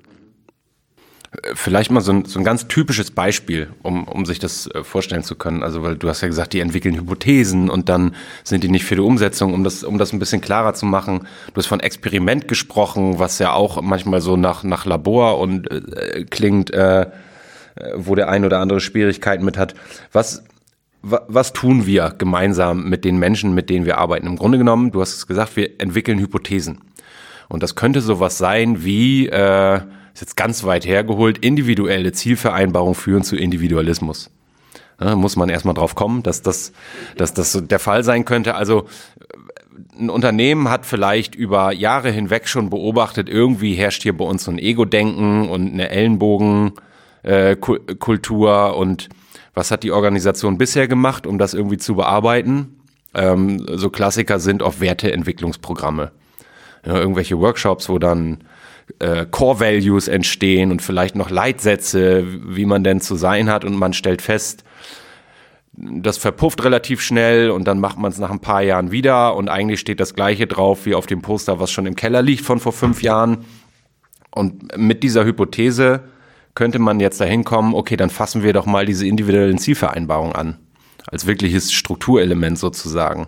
Vielleicht 1.55 1.89
mal 1.89 2.01
so 2.01 2.11
ein, 2.11 2.25
so 2.25 2.39
ein 2.39 2.45
ganz 2.45 2.67
typisches 2.67 3.09
Beispiel, 3.09 3.69
um, 3.81 4.07
um 4.07 4.25
sich 4.25 4.37
das 4.37 4.67
äh, 4.67 4.83
vorstellen 4.83 5.23
zu 5.23 5.35
können. 5.35 5.63
Also, 5.63 5.81
weil 5.81 5.95
du 5.95 6.07
hast 6.07 6.21
ja 6.21 6.27
gesagt, 6.27 6.53
die 6.53 6.59
entwickeln 6.59 6.95
Hypothesen 6.95 7.69
und 7.69 7.89
dann 7.89 8.15
sind 8.43 8.63
die 8.63 8.69
nicht 8.69 8.85
für 8.85 8.95
die 8.95 9.01
Umsetzung, 9.01 9.53
um 9.53 9.63
das, 9.63 9.83
um 9.83 9.97
das 9.97 10.13
ein 10.13 10.19
bisschen 10.19 10.41
klarer 10.41 10.75
zu 10.75 10.85
machen. 10.85 11.27
Du 11.53 11.57
hast 11.57 11.65
von 11.65 11.79
Experiment 11.79 12.47
gesprochen, 12.47 13.17
was 13.17 13.39
ja 13.39 13.51
auch 13.51 13.81
manchmal 13.81 14.21
so 14.21 14.37
nach, 14.37 14.63
nach 14.63 14.85
Labor 14.85 15.39
und 15.39 15.71
äh, 15.71 16.25
klingt, 16.29 16.71
äh, 16.71 17.07
wo 17.95 18.13
der 18.13 18.29
ein 18.29 18.45
oder 18.45 18.59
andere 18.59 18.79
Schwierigkeiten 18.79 19.43
mit 19.43 19.57
hat. 19.57 19.73
Was, 20.11 20.43
was 21.01 21.51
tun 21.51 21.87
wir 21.87 22.13
gemeinsam 22.15 22.87
mit 22.87 23.03
den 23.05 23.17
Menschen, 23.17 23.55
mit 23.55 23.71
denen 23.71 23.87
wir 23.87 23.97
arbeiten? 23.97 24.27
Im 24.27 24.37
Grunde 24.37 24.59
genommen, 24.59 24.91
du 24.91 25.01
hast 25.01 25.15
es 25.15 25.25
gesagt, 25.25 25.55
wir 25.55 25.81
entwickeln 25.81 26.19
Hypothesen. 26.19 26.81
Und 27.49 27.63
das 27.63 27.73
könnte 27.73 28.01
sowas 28.01 28.37
sein 28.37 28.85
wie, 28.85 29.27
äh, 29.27 29.81
ist 30.13 30.21
jetzt 30.21 30.37
ganz 30.37 30.63
weit 30.63 30.85
hergeholt, 30.85 31.39
individuelle 31.39 32.11
Zielvereinbarungen 32.11 32.93
führen 32.95 33.23
zu 33.23 33.35
Individualismus. 33.35 34.29
Ja, 34.99 35.15
muss 35.15 35.35
man 35.35 35.49
erstmal 35.49 35.73
drauf 35.73 35.95
kommen, 35.95 36.21
dass 36.23 36.43
das, 36.43 36.71
dass 37.17 37.33
das 37.33 37.63
der 37.65 37.79
Fall 37.79 38.03
sein 38.03 38.25
könnte. 38.25 38.53
Also 38.55 38.85
ein 39.97 40.09
Unternehmen 40.09 40.69
hat 40.69 40.85
vielleicht 40.85 41.35
über 41.35 41.73
Jahre 41.73 42.11
hinweg 42.11 42.47
schon 42.47 42.69
beobachtet, 42.69 43.27
irgendwie 43.27 43.73
herrscht 43.73 44.03
hier 44.03 44.15
bei 44.15 44.25
uns 44.25 44.43
so 44.43 44.51
ein 44.51 44.59
Ego-Denken 44.59 45.49
und 45.49 45.73
eine 45.73 45.89
Ellenbogen-Kultur 45.89 48.69
äh, 48.69 48.75
und 48.75 49.09
was 49.55 49.71
hat 49.71 49.83
die 49.83 49.91
Organisation 49.91 50.57
bisher 50.57 50.87
gemacht, 50.87 51.27
um 51.27 51.37
das 51.37 51.53
irgendwie 51.53 51.77
zu 51.77 51.95
bearbeiten? 51.95 52.79
Ähm, 53.13 53.65
so 53.67 53.89
Klassiker 53.89 54.39
sind 54.39 54.63
auch 54.63 54.79
Werteentwicklungsprogramme. 54.79 56.11
Ja, 56.85 56.97
irgendwelche 56.97 57.39
Workshops, 57.39 57.87
wo 57.87 57.99
dann 57.99 58.43
äh, 58.99 59.25
Core 59.29 59.59
Values 59.59 60.07
entstehen 60.07 60.71
und 60.71 60.81
vielleicht 60.81 61.15
noch 61.15 61.29
Leitsätze, 61.29 62.25
wie 62.45 62.65
man 62.65 62.83
denn 62.83 63.01
zu 63.01 63.15
sein 63.15 63.49
hat 63.49 63.65
und 63.65 63.75
man 63.75 63.93
stellt 63.93 64.21
fest, 64.21 64.63
das 65.75 66.17
verpufft 66.17 66.63
relativ 66.63 67.01
schnell 67.01 67.49
und 67.49 67.67
dann 67.67 67.79
macht 67.79 67.97
man 67.97 68.11
es 68.11 68.19
nach 68.19 68.29
ein 68.29 68.39
paar 68.39 68.61
Jahren 68.61 68.91
wieder 68.91 69.35
und 69.35 69.49
eigentlich 69.49 69.79
steht 69.79 69.99
das 69.99 70.13
gleiche 70.13 70.45
drauf 70.45 70.85
wie 70.85 70.93
auf 70.93 71.07
dem 71.07 71.21
Poster, 71.21 71.59
was 71.59 71.71
schon 71.71 71.87
im 71.87 71.95
Keller 71.95 72.21
liegt 72.21 72.45
von 72.45 72.59
vor 72.59 72.73
fünf 72.73 73.01
Jahren. 73.01 73.45
Und 74.29 74.77
mit 74.77 75.03
dieser 75.03 75.25
Hypothese 75.25 76.03
könnte 76.55 76.79
man 76.79 76.99
jetzt 76.99 77.19
dahin 77.19 77.43
kommen, 77.43 77.73
okay, 77.73 77.97
dann 77.97 78.11
fassen 78.11 78.43
wir 78.43 78.53
doch 78.53 78.65
mal 78.65 78.85
diese 78.85 79.07
individuellen 79.07 79.57
Zielvereinbarungen 79.57 80.35
an. 80.35 80.59
Als 81.07 81.25
wirkliches 81.25 81.73
Strukturelement 81.73 82.57
sozusagen. 82.57 83.27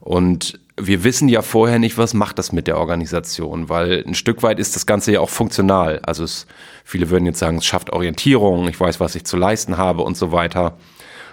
Und 0.00 0.60
wir 0.80 1.04
wissen 1.04 1.28
ja 1.28 1.42
vorher 1.42 1.78
nicht, 1.78 1.98
was 1.98 2.14
macht 2.14 2.38
das 2.38 2.52
mit 2.52 2.66
der 2.66 2.78
Organisation, 2.78 3.68
weil 3.68 4.04
ein 4.06 4.14
Stück 4.14 4.42
weit 4.42 4.58
ist 4.58 4.76
das 4.76 4.86
Ganze 4.86 5.12
ja 5.12 5.20
auch 5.20 5.30
funktional. 5.30 6.00
Also 6.04 6.24
es, 6.24 6.46
viele 6.84 7.10
würden 7.10 7.26
jetzt 7.26 7.38
sagen, 7.38 7.58
es 7.58 7.64
schafft 7.64 7.90
Orientierung, 7.90 8.68
ich 8.68 8.78
weiß, 8.78 9.00
was 9.00 9.14
ich 9.14 9.24
zu 9.24 9.36
leisten 9.36 9.76
habe 9.76 10.02
und 10.02 10.16
so 10.16 10.32
weiter. 10.32 10.76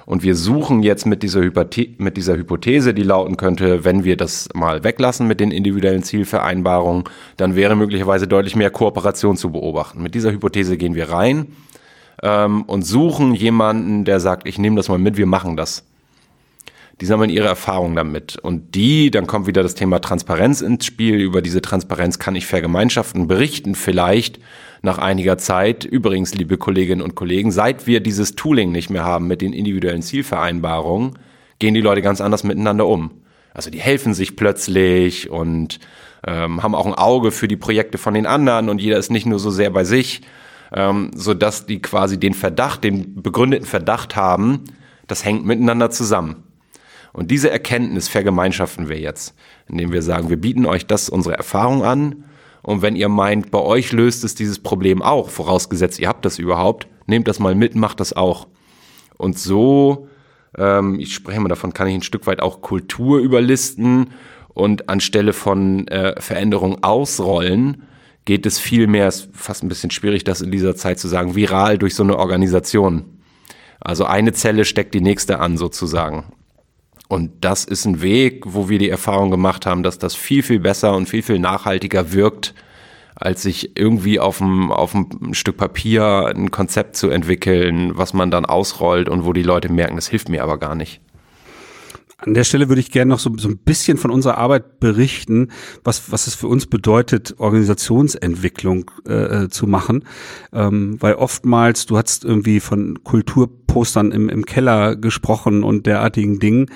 Und 0.06 0.22
wir 0.22 0.36
suchen 0.36 0.84
jetzt 0.84 1.06
mit 1.06 1.24
dieser, 1.24 1.42
mit 1.42 2.18
dieser 2.18 2.38
Hypothese, 2.38 2.94
die 2.94 3.04
lauten 3.04 3.38
könnte, 3.38 3.84
wenn 3.84 4.04
wir 4.04 4.18
das 4.18 4.50
mal 4.54 4.84
weglassen 4.84 5.28
mit 5.28 5.40
den 5.40 5.50
individuellen 5.50 6.04
Zielvereinbarungen, 6.04 7.06
dann 7.38 7.56
wäre 7.56 7.76
möglicherweise 7.76 8.28
deutlich 8.28 8.56
mehr 8.56 8.70
Kooperation 8.70 9.36
zu 9.36 9.52
beobachten. 9.52 10.04
Mit 10.04 10.14
dieser 10.14 10.32
Hypothese 10.32 10.78
gehen 10.78 10.94
wir 10.94 11.10
rein 11.10 11.48
ähm, 12.22 12.64
und 12.64 12.84
suchen 12.84 13.34
jemanden, 13.34 14.06
der 14.06 14.20
sagt, 14.20 14.48
ich 14.48 14.60
nehme 14.60 14.76
das 14.76 14.90
mal 14.90 15.00
mit, 15.00 15.18
wir 15.18 15.26
machen 15.26 15.58
das 15.58 15.84
die 17.02 17.06
sammeln 17.06 17.30
ihre 17.30 17.48
Erfahrungen 17.48 17.96
damit. 17.96 18.38
Und 18.38 18.76
die, 18.76 19.12
dann 19.12 19.28
kommt 19.28 19.48
wieder 19.48 19.64
das 19.64 19.76
Thema 19.76 20.00
Transparenz 20.00 20.62
ins 20.62 20.86
Spiel. 20.86 21.16
Über 21.16 21.42
diese 21.42 21.62
Transparenz 21.62 22.20
kann 22.20 22.36
ich 22.36 22.46
vergemeinschaften, 22.46 23.28
berichten 23.28 23.76
vielleicht 23.76 24.40
nach 24.82 24.98
einiger 24.98 25.38
Zeit. 25.38 25.84
Übrigens, 25.84 26.34
liebe 26.34 26.58
Kolleginnen 26.58 27.02
und 27.02 27.16
Kollegen, 27.16 27.52
seit 27.52 27.86
wir 27.88 28.00
dieses 28.00 28.36
Tooling 28.36 28.72
nicht 28.72 28.90
mehr 28.90 29.04
haben 29.04 29.28
mit 29.28 29.42
den 29.42 29.52
individuellen 29.52 30.02
Zielvereinbarungen, 30.02 31.20
gehen 31.60 31.74
die 31.74 31.82
Leute 31.82 32.02
ganz 32.02 32.22
anders 32.22 32.44
miteinander 32.44 32.88
um. 32.88 33.12
Also 33.54 33.70
die 33.70 33.80
helfen 33.80 34.14
sich 34.14 34.36
plötzlich 34.36 35.30
und 35.30 35.80
ähm, 36.26 36.64
haben 36.64 36.76
auch 36.76 36.86
ein 36.86 36.94
Auge 36.94 37.32
für 37.32 37.48
die 37.48 37.58
Projekte 37.58 37.98
von 37.98 38.14
den 38.14 38.26
anderen 38.26 38.70
und 38.70 38.82
jeder 38.82 38.98
ist 38.98 39.12
nicht 39.12 39.26
nur 39.26 39.40
so 39.40 39.50
sehr 39.50 39.70
bei 39.70 39.84
sich, 39.84 40.22
ähm, 40.74 41.12
so 41.16 41.34
dass 41.34 41.66
die 41.66 41.82
quasi 41.82 42.20
den 42.20 42.34
Verdacht, 42.34 42.84
den 42.84 43.22
begründeten 43.22 43.66
Verdacht 43.66 44.16
haben, 44.16 44.66
das 45.08 45.24
hängt 45.24 45.46
miteinander 45.46 45.90
zusammen. 45.92 46.45
Und 47.16 47.32
diese 47.32 47.50
Erkenntnis 47.50 48.10
vergemeinschaften 48.10 48.90
wir 48.90 49.00
jetzt, 49.00 49.36
indem 49.70 49.94
wir 49.94 50.02
sagen, 50.02 50.30
wir 50.30 50.36
bieten 50.36 50.66
euch 50.66 50.86
das 50.86 51.08
unsere 51.08 51.38
Erfahrung 51.38 51.86
an. 51.86 52.26
Und 52.62 52.82
wenn 52.82 52.98
ihr 52.98 53.08
meint, 53.08 53.52
bei 53.52 53.60
euch 53.60 53.94
löst 53.94 54.26
es 54.26 54.36
dieses 54.36 54.60
Problem 54.60 55.02
auch, 55.02 55.30
vorausgesetzt 55.30 55.98
ihr 55.98 56.10
habt 56.10 56.26
das 56.26 56.40
überhaupt, 56.40 56.88
nehmt 57.06 57.30
das 57.30 57.40
mal 57.40 57.56
mit, 57.56 57.74
macht 57.74 58.02
das 58.02 58.12
auch. 58.12 58.48
Und 59.16 59.40
so, 59.40 60.10
ähm, 60.58 61.00
ich 61.00 61.14
spreche 61.14 61.40
mal 61.40 61.48
davon, 61.48 61.74
kann 61.74 61.88
ich 61.88 61.96
ein 61.96 62.02
Stück 62.02 62.28
weit 62.28 62.42
auch 62.42 62.60
Kultur 62.60 63.20
überlisten 63.20 64.08
und 64.50 64.90
anstelle 64.90 65.32
von 65.32 65.88
äh, 65.88 66.22
Veränderung 66.22 66.84
ausrollen, 66.84 67.84
geht 68.26 68.46
es 68.46 68.60
viel 68.60 68.88
mehr, 68.88 69.08
ist 69.08 69.30
fast 69.32 69.64
ein 69.64 69.70
bisschen 69.70 69.90
schwierig, 69.90 70.26
das 70.26 70.42
in 70.42 70.52
dieser 70.52 70.76
Zeit 70.76 71.00
zu 71.00 71.08
sagen, 71.08 71.34
viral 71.34 71.78
durch 71.78 71.96
so 71.96 72.04
eine 72.04 72.18
Organisation. 72.18 73.06
Also 73.80 74.04
eine 74.04 74.34
Zelle 74.34 74.66
steckt 74.66 74.94
die 74.94 75.02
nächste 75.02 75.40
an 75.40 75.58
sozusagen. 75.58 76.26
Und 77.08 77.32
das 77.42 77.66
ist 77.66 77.86
ein 77.86 78.02
Weg, 78.02 78.44
wo 78.48 78.68
wir 78.68 78.80
die 78.80 78.90
Erfahrung 78.90 79.30
gemacht 79.30 79.66
haben, 79.66 79.84
dass 79.84 80.00
das 80.00 80.16
viel, 80.16 80.42
viel 80.42 80.60
besser 80.60 80.96
und 80.96 81.08
viel, 81.08 81.22
viel 81.22 81.40
nachhaltiger 81.40 82.14
wirkt, 82.14 82.56
als 83.16 83.44
sich 83.44 83.78
irgendwie 83.78 84.20
auf 84.20 84.42
einem, 84.42 84.72
auf 84.72 84.96
einem 84.96 85.34
Stück 85.34 85.58
Papier 85.58 86.34
ein 86.36 86.52
Konzept 86.52 86.96
zu 86.96 87.10
entwickeln, 87.10 87.92
was 87.96 88.14
man 88.14 88.32
dann 88.32 88.46
ausrollt 88.46 89.08
und 89.08 89.26
wo 89.26 89.34
die 89.34 89.44
Leute 89.44 89.72
merken, 89.72 89.96
das 89.96 90.08
hilft 90.08 90.30
mir 90.30 90.44
aber 90.44 90.58
gar 90.58 90.76
nicht. 90.76 91.02
An 92.18 92.34
der 92.34 92.46
Stelle 92.46 92.70
würde 92.70 92.80
ich 92.80 92.92
gerne 92.92 93.10
noch 93.10 93.20
so, 93.20 93.36
so 93.38 93.50
ein 93.50 93.58
bisschen 93.58 93.98
von 93.98 94.10
unserer 94.10 94.38
Arbeit 94.38 94.80
berichten, 94.80 95.50
was, 95.84 96.14
was 96.14 96.28
es 96.28 96.36
für 96.36 96.48
uns 96.48 96.66
bedeutet, 96.66 97.36
Organisationsentwicklung 97.40 98.90
äh, 99.06 99.44
äh 99.44 99.50
zu 99.50 99.68
machen. 99.68 100.06
Ähm, 100.54 100.96
weil 101.02 101.16
oftmals, 101.16 101.86
du 101.86 101.98
hast 101.98 102.24
irgendwie 102.24 102.62
von 102.62 103.04
Kulturpostern 103.04 104.14
im, 104.14 104.30
im 104.30 104.46
Keller 104.46 104.96
gesprochen 104.96 105.64
und 105.64 105.88
derartigen 105.88 106.40
Dingen, 106.40 106.68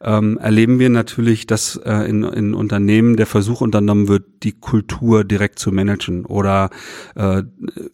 ähm, 0.00 0.36
erleben 0.38 0.80
wir 0.80 0.90
natürlich, 0.90 1.46
dass 1.46 1.76
äh, 1.76 2.08
in, 2.08 2.24
in 2.24 2.54
Unternehmen 2.54 3.16
der 3.16 3.26
Versuch 3.26 3.60
unternommen 3.60 4.08
wird, 4.08 4.24
die 4.42 4.52
Kultur 4.52 5.22
direkt 5.22 5.60
zu 5.60 5.70
managen 5.70 6.24
oder 6.24 6.70
äh, 7.14 7.44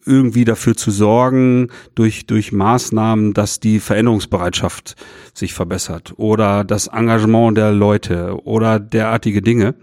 irgendwie 0.05 0.45
dafür 0.45 0.75
zu 0.75 0.89
sorgen, 0.89 1.69
durch, 1.93 2.25
durch 2.25 2.51
Maßnahmen, 2.51 3.33
dass 3.33 3.59
die 3.59 3.79
Veränderungsbereitschaft 3.79 4.95
sich 5.33 5.53
verbessert 5.53 6.13
oder 6.17 6.63
das 6.63 6.94
Engagement 6.95 7.57
der 7.57 7.71
Leute 7.71 8.37
oder 8.45 8.79
derartige 8.79 9.41
Dinge. 9.41 9.75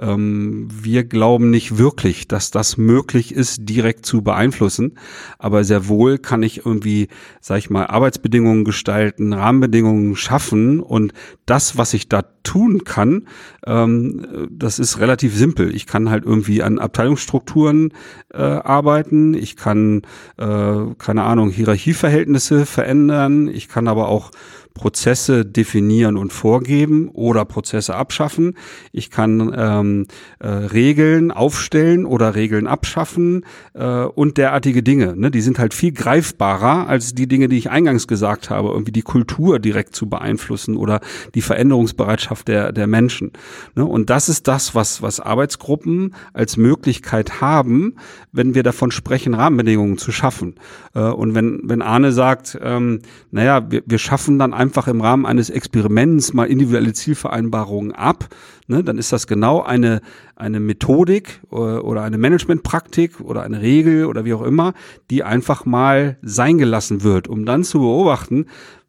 Ähm, 0.00 0.68
wir 0.70 1.04
glauben 1.04 1.50
nicht 1.50 1.76
wirklich, 1.76 2.28
dass 2.28 2.50
das 2.52 2.76
möglich 2.76 3.34
ist, 3.34 3.58
direkt 3.60 4.06
zu 4.06 4.22
beeinflussen. 4.22 4.96
Aber 5.38 5.64
sehr 5.64 5.88
wohl 5.88 6.18
kann 6.18 6.42
ich 6.42 6.64
irgendwie, 6.64 7.08
sag 7.40 7.58
ich 7.58 7.70
mal, 7.70 7.86
Arbeitsbedingungen 7.86 8.64
gestalten, 8.64 9.32
Rahmenbedingungen 9.32 10.14
schaffen 10.14 10.80
und 10.80 11.12
das, 11.46 11.76
was 11.76 11.94
ich 11.94 12.08
da 12.08 12.22
tun 12.44 12.84
kann, 12.84 13.26
ähm, 13.66 14.48
das 14.50 14.78
ist 14.78 15.00
relativ 15.00 15.36
simpel. 15.36 15.74
Ich 15.74 15.86
kann 15.86 16.10
halt 16.10 16.24
irgendwie 16.24 16.62
an 16.62 16.78
Abteilungsstrukturen 16.78 17.92
äh, 18.32 18.38
arbeiten. 18.38 19.34
Ich 19.34 19.56
kann, 19.56 20.02
äh, 20.36 20.76
keine 20.98 21.24
Ahnung, 21.24 21.50
Hierarchieverhältnisse 21.50 22.66
verändern. 22.66 23.48
Ich 23.48 23.68
kann 23.68 23.88
aber 23.88 24.08
auch 24.08 24.30
Prozesse 24.78 25.44
definieren 25.44 26.16
und 26.16 26.32
vorgeben 26.32 27.08
oder 27.12 27.44
Prozesse 27.44 27.96
abschaffen. 27.96 28.54
Ich 28.92 29.10
kann 29.10 29.52
ähm, 29.54 30.06
äh, 30.38 30.48
Regeln 30.48 31.32
aufstellen 31.32 32.06
oder 32.06 32.36
Regeln 32.36 32.68
abschaffen 32.68 33.44
äh, 33.74 34.04
und 34.04 34.38
derartige 34.38 34.82
Dinge. 34.82 35.16
Ne? 35.16 35.30
Die 35.32 35.40
sind 35.40 35.58
halt 35.58 35.74
viel 35.74 35.92
greifbarer 35.92 36.88
als 36.88 37.14
die 37.14 37.26
Dinge, 37.26 37.48
die 37.48 37.58
ich 37.58 37.70
eingangs 37.70 38.06
gesagt 38.06 38.50
habe, 38.50 38.68
irgendwie 38.68 38.92
die 38.92 39.02
Kultur 39.02 39.58
direkt 39.58 39.96
zu 39.96 40.08
beeinflussen 40.08 40.76
oder 40.76 41.00
die 41.34 41.42
Veränderungsbereitschaft 41.42 42.46
der, 42.46 42.70
der 42.70 42.86
Menschen. 42.86 43.32
Ne? 43.74 43.84
Und 43.84 44.10
das 44.10 44.28
ist 44.28 44.46
das, 44.46 44.76
was, 44.76 45.02
was 45.02 45.18
Arbeitsgruppen 45.18 46.14
als 46.32 46.56
Möglichkeit 46.56 47.40
haben, 47.40 47.96
wenn 48.30 48.54
wir 48.54 48.62
davon 48.62 48.92
sprechen, 48.92 49.34
Rahmenbedingungen 49.34 49.98
zu 49.98 50.12
schaffen. 50.12 50.54
Äh, 50.94 51.00
und 51.00 51.34
wenn, 51.34 51.62
wenn 51.64 51.82
Arne 51.82 52.12
sagt, 52.12 52.56
ähm, 52.62 53.00
naja, 53.32 53.68
wir, 53.70 53.82
wir 53.84 53.98
schaffen 53.98 54.38
dann 54.38 54.54
einfach 54.54 54.67
einfach 54.68 54.86
im 54.86 55.00
Rahmen 55.00 55.24
eines 55.24 55.48
Experiments 55.48 56.34
mal 56.34 56.44
individuelle 56.44 56.92
Zielvereinbarungen 56.92 57.92
ab, 57.92 58.28
ne, 58.66 58.84
dann 58.84 58.98
ist 58.98 59.12
das 59.12 59.26
genau 59.26 59.62
eine, 59.62 60.02
eine 60.36 60.60
Methodik 60.60 61.40
oder, 61.48 61.86
oder 61.86 62.02
eine 62.02 62.18
Managementpraktik 62.18 63.18
oder 63.22 63.42
eine 63.44 63.62
Regel 63.62 64.04
oder 64.04 64.26
wie 64.26 64.34
auch 64.34 64.42
immer, 64.42 64.74
die 65.10 65.22
einfach 65.24 65.64
mal 65.64 66.18
sein 66.20 66.58
gelassen 66.58 67.02
wird, 67.02 67.28
um 67.28 67.46
dann 67.46 67.64
zu 67.64 67.78
beobachten, 67.78 68.44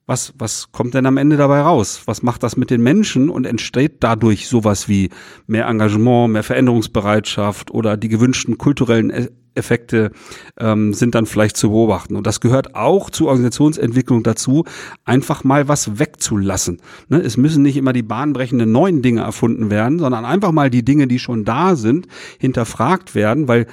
was, 0.06 0.34
was 0.38 0.74
kommt 0.74 0.96
denn 0.96 1.06
am 1.06 1.16
Ende 1.16 1.38
dabei 1.38 1.62
raus? 1.62 2.02
Was 2.06 2.24
macht 2.24 2.44
das 2.44 2.58
mit 2.58 2.72
den 2.72 2.82
Menschen 2.82 3.30
und 3.30 3.46
entsteht 3.46 3.98
dadurch 4.00 4.50
sowas 4.50 4.90
wie 4.90 5.12
mehr 5.48 5.68
Engagement, 5.68 6.34
mehr 6.34 6.44
Veränderungsbereitschaft 6.44 7.72
oder 7.72 7.96
die 7.96 8.10
gewünschten 8.10 8.58
kulturellen 8.58 9.12
e-, 9.12 9.30
Effekte 9.56 10.12
ähm, 10.60 10.94
sind 10.94 11.16
dann 11.16 11.26
vielleicht 11.26 11.58
zu 11.58 11.70
beobachten. 11.70 12.16
Und 12.16 12.28
das 12.28 12.40
gehört 12.40 12.76
auch 12.76 13.10
zur 13.10 13.28
Organisationsentwicklung 13.28 14.24
dazu, 14.24 14.66
einfach 15.06 15.44
mal 15.44 15.68
was 15.68 16.00
wegzulassen. 16.00 16.82
Ne? 17.08 17.20
Es 17.20 17.38
müssen 17.38 17.64
nicht 17.64 17.78
immer 17.78 17.94
die 17.94 18.04
bahnbrechenden 18.04 18.72
neuen 18.72 19.02
Dinge 19.02 19.22
erfunden 19.22 19.70
werden, 19.70 20.00
sondern 20.00 20.26
einfach 20.26 20.52
mal 20.52 20.70
die 20.70 20.84
Dinge, 20.84 21.08
die 21.08 21.20
schon 21.20 21.46
da 21.46 21.76
sind, 21.76 22.08
hinterfragt 22.40 23.16
werden, 23.16 23.48
weil 23.48 23.68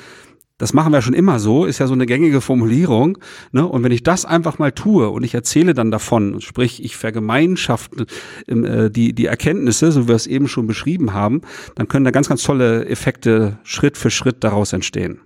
das 0.59 0.73
machen 0.73 0.93
wir 0.93 1.03
schon 1.03 1.15
immer 1.15 1.39
so, 1.39 1.67
ist 1.67 1.79
ja 1.79 1.87
so 1.87 1.93
eine 1.93 2.07
gängige 2.07 2.41
Formulierung. 2.41 3.19
Ne? 3.53 3.67
Und 3.67 3.83
wenn 3.83 3.93
ich 3.93 4.03
das 4.03 4.25
einfach 4.25 4.59
mal 4.59 4.73
tue 4.73 5.11
und 5.11 5.23
ich 5.23 5.35
erzähle 5.35 5.75
dann 5.75 5.91
davon, 5.91 6.41
sprich 6.41 6.83
ich 6.83 6.97
vergemeinschafte 6.97 8.07
äh, 8.47 8.91
die, 8.91 9.13
die 9.13 9.27
Erkenntnisse, 9.27 9.93
so 9.93 10.05
wie 10.05 10.09
wir 10.09 10.15
es 10.15 10.27
eben 10.27 10.49
schon 10.49 10.67
beschrieben 10.67 11.13
haben, 11.13 11.43
dann 11.75 11.89
können 11.89 12.07
da 12.07 12.11
ganz, 12.11 12.29
ganz 12.29 12.43
tolle 12.43 12.87
Effekte 12.87 13.59
Schritt 13.65 13.99
für 13.99 14.11
Schritt 14.11 14.43
daraus 14.45 14.73
entstehen. 14.73 15.21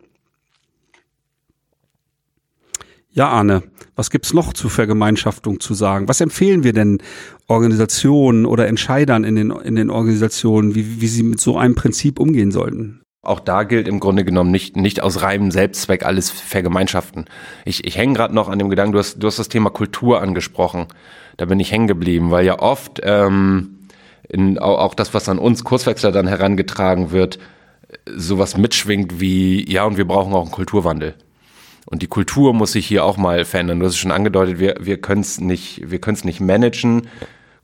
Ja, 3.13 3.29
Arne, 3.29 3.65
was 3.97 4.11
gibt's 4.11 4.33
noch 4.33 4.53
zur 4.53 4.71
Vergemeinschaftung 4.71 5.59
zu 5.59 5.75
sagen? 5.75 6.09
Was 6.09 6.21
empfehlen 6.21 6.63
wir 6.63 6.73
denn 6.73 7.03
Organisationen 7.49 8.47
oder 8.47 8.69
Entscheidern 8.69 9.25
in 9.25 9.35
den, 9.35 9.51
in 9.51 9.75
den 9.75 9.91
Organisationen, 9.91 10.77
wie, 10.77 11.01
wie 11.01 11.09
sie 11.09 11.25
mit 11.25 11.41
so 11.41 11.59
einem 11.59 11.75
Prinzip 11.75 12.21
umgehen 12.21 12.53
sollten? 12.53 13.03
Auch 13.23 13.41
da 13.41 13.65
gilt 13.65 13.89
im 13.89 13.99
Grunde 13.99 14.25
genommen 14.25 14.53
nicht, 14.53 14.77
nicht 14.77 15.03
aus 15.03 15.23
reinem 15.23 15.51
Selbstzweck 15.51 16.07
alles 16.07 16.31
vergemeinschaften. 16.31 17.27
Ich, 17.65 17.85
ich 17.85 17.99
hänge 17.99 18.15
gerade 18.15 18.35
noch 18.35 18.49
an 18.49 18.61
dem 18.61 18.71
Gedanken, 18.71 18.93
du 18.93 19.01
hast, 19.01 19.19
du 19.19 19.27
hast 19.27 19.41
das 19.41 19.49
Thema 19.49 19.71
Kultur 19.71 20.23
angesprochen. 20.23 20.87
Da 21.37 21.47
bin 21.47 21.59
ich 21.59 21.73
hängen 21.73 21.89
geblieben, 21.89 22.31
weil 22.31 22.47
ja 22.47 22.61
oft 22.61 23.01
ähm, 23.03 23.89
in, 24.29 24.59
auch 24.59 24.95
das, 24.95 25.13
was 25.15 25.29
an 25.29 25.39
uns 25.39 25.65
Kurswechsler 25.65 26.13
dann 26.13 26.29
herangetragen 26.29 27.11
wird, 27.11 27.41
sowas 28.07 28.57
mitschwingt 28.57 29.21
wie, 29.21 29.71
ja, 29.71 29.85
und 29.85 29.97
wir 29.97 30.07
brauchen 30.07 30.33
auch 30.33 30.43
einen 30.43 30.53
Kulturwandel. 30.53 31.17
Und 31.91 32.03
die 32.03 32.07
Kultur 32.07 32.55
muss 32.55 32.73
sich 32.73 32.87
hier 32.87 33.05
auch 33.05 33.17
mal 33.17 33.45
verändern. 33.45 33.81
Du 33.81 33.87
hast 33.87 33.95
es 33.95 33.99
schon 33.99 34.13
angedeutet, 34.13 34.61
wir, 34.61 34.77
wir 34.81 35.01
können 35.01 35.23
es 35.23 35.41
nicht, 35.41 35.91
wir 35.91 36.01
können 36.01 36.17
es 36.17 36.25
nicht 36.25 36.41
managen. 36.41 37.09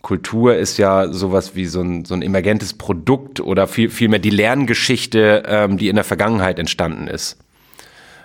Kultur 0.03 0.57
ist 0.57 0.79
ja 0.79 1.13
sowas 1.13 1.55
wie 1.55 1.67
so 1.67 1.81
ein, 1.81 2.05
so 2.05 2.15
ein 2.15 2.23
emergentes 2.23 2.75
Produkt 2.75 3.41
oder 3.41 3.69
viel, 3.69 3.89
vielmehr 3.89 4.19
die 4.19 4.31
Lerngeschichte, 4.31 5.45
ähm, 5.47 5.79
die 5.79 5.89
in 5.89 5.95
der 5.95 6.05
Vergangenheit 6.05 6.59
entstanden 6.59 7.07
ist. 7.07 7.39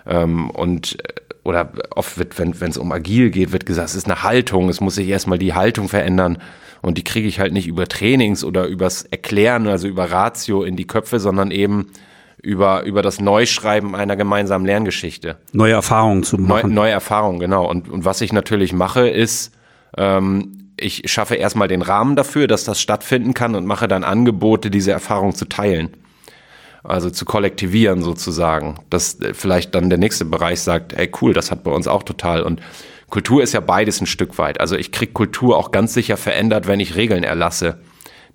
Ähm, 0.08 0.50
und 0.50 0.98
äh, 1.00 1.14
oder 1.44 1.72
oft 1.92 2.18
wird, 2.18 2.40
wenn 2.40 2.70
es 2.70 2.78
um 2.78 2.92
agil 2.92 3.32
geht, 3.32 3.52
wird 3.52 3.66
gesagt, 3.66 3.90
es 3.90 3.96
ist 3.96 4.06
eine 4.06 4.22
Haltung, 4.22 4.70
es 4.70 4.80
muss 4.80 4.96
sich 4.96 5.08
erstmal 5.08 5.40
die 5.40 5.54
Haltung 5.54 5.90
verändern. 5.90 6.38
Und 6.82 6.98
die 6.98 7.04
kriege 7.04 7.28
ich 7.28 7.40
halt 7.40 7.54
nicht 7.54 7.68
über 7.68 7.88
Trainings 7.88 8.44
oder 8.44 8.66
übers 8.66 9.04
Erklären, 9.04 9.68
also 9.68 9.88
über 9.88 10.12
Ratio 10.12 10.64
in 10.64 10.76
die 10.76 10.86
Köpfe, 10.86 11.20
sondern 11.20 11.52
eben 11.52 11.88
über, 12.42 12.84
über 12.84 13.02
das 13.02 13.20
Neuschreiben 13.20 13.96
einer 13.96 14.16
gemeinsamen 14.16 14.66
Lerngeschichte. 14.66 15.38
Neue 15.54 15.74
Erfahrungen 15.74 16.24
zu 16.24 16.38
machen. 16.38 16.70
Neu, 16.70 16.74
neue 16.74 16.92
Erfahrungen, 16.92 17.40
genau. 17.40 17.70
Und, 17.70 17.90
und 17.90 18.04
was 18.06 18.22
ich 18.22 18.34
natürlich 18.34 18.74
mache, 18.74 19.08
ist, 19.08 19.54
ähm, 19.98 20.74
ich 20.78 21.04
schaffe 21.12 21.36
erstmal 21.36 21.68
den 21.68 21.84
Rahmen 21.84 22.16
dafür, 22.16 22.48
dass 22.48 22.64
das 22.64 22.82
stattfinden 22.82 23.34
kann 23.34 23.54
und 23.54 23.66
mache 23.66 23.88
dann 23.88 24.04
Angebote, 24.04 24.72
diese 24.72 24.92
Erfahrung 24.92 25.36
zu 25.36 25.46
teilen. 25.46 25.90
Also 26.84 27.12
zu 27.12 27.26
kollektivieren 27.26 28.02
sozusagen. 28.02 28.80
Dass 28.90 29.20
äh, 29.20 29.36
vielleicht 29.36 29.76
dann 29.76 29.90
der 29.90 30.00
nächste 30.00 30.26
Bereich 30.26 30.62
sagt, 30.62 30.94
ey 30.94 31.12
cool, 31.22 31.34
das 31.34 31.52
hat 31.52 31.64
bei 31.64 31.72
uns 31.72 31.88
auch 31.88 32.02
total. 32.02 32.42
Und 32.42 32.62
Kultur 33.12 33.44
ist 33.44 33.54
ja 33.54 33.60
beides 33.60 34.02
ein 34.02 34.08
Stück 34.08 34.40
weit. 34.40 34.60
Also 34.60 34.76
ich 34.76 34.92
krieg 34.92 35.14
Kultur 35.14 35.58
auch 35.58 35.72
ganz 35.72 35.94
sicher 35.94 36.18
verändert, 36.18 36.68
wenn 36.68 36.80
ich 36.80 36.96
Regeln 36.96 37.24
erlasse 37.24 37.78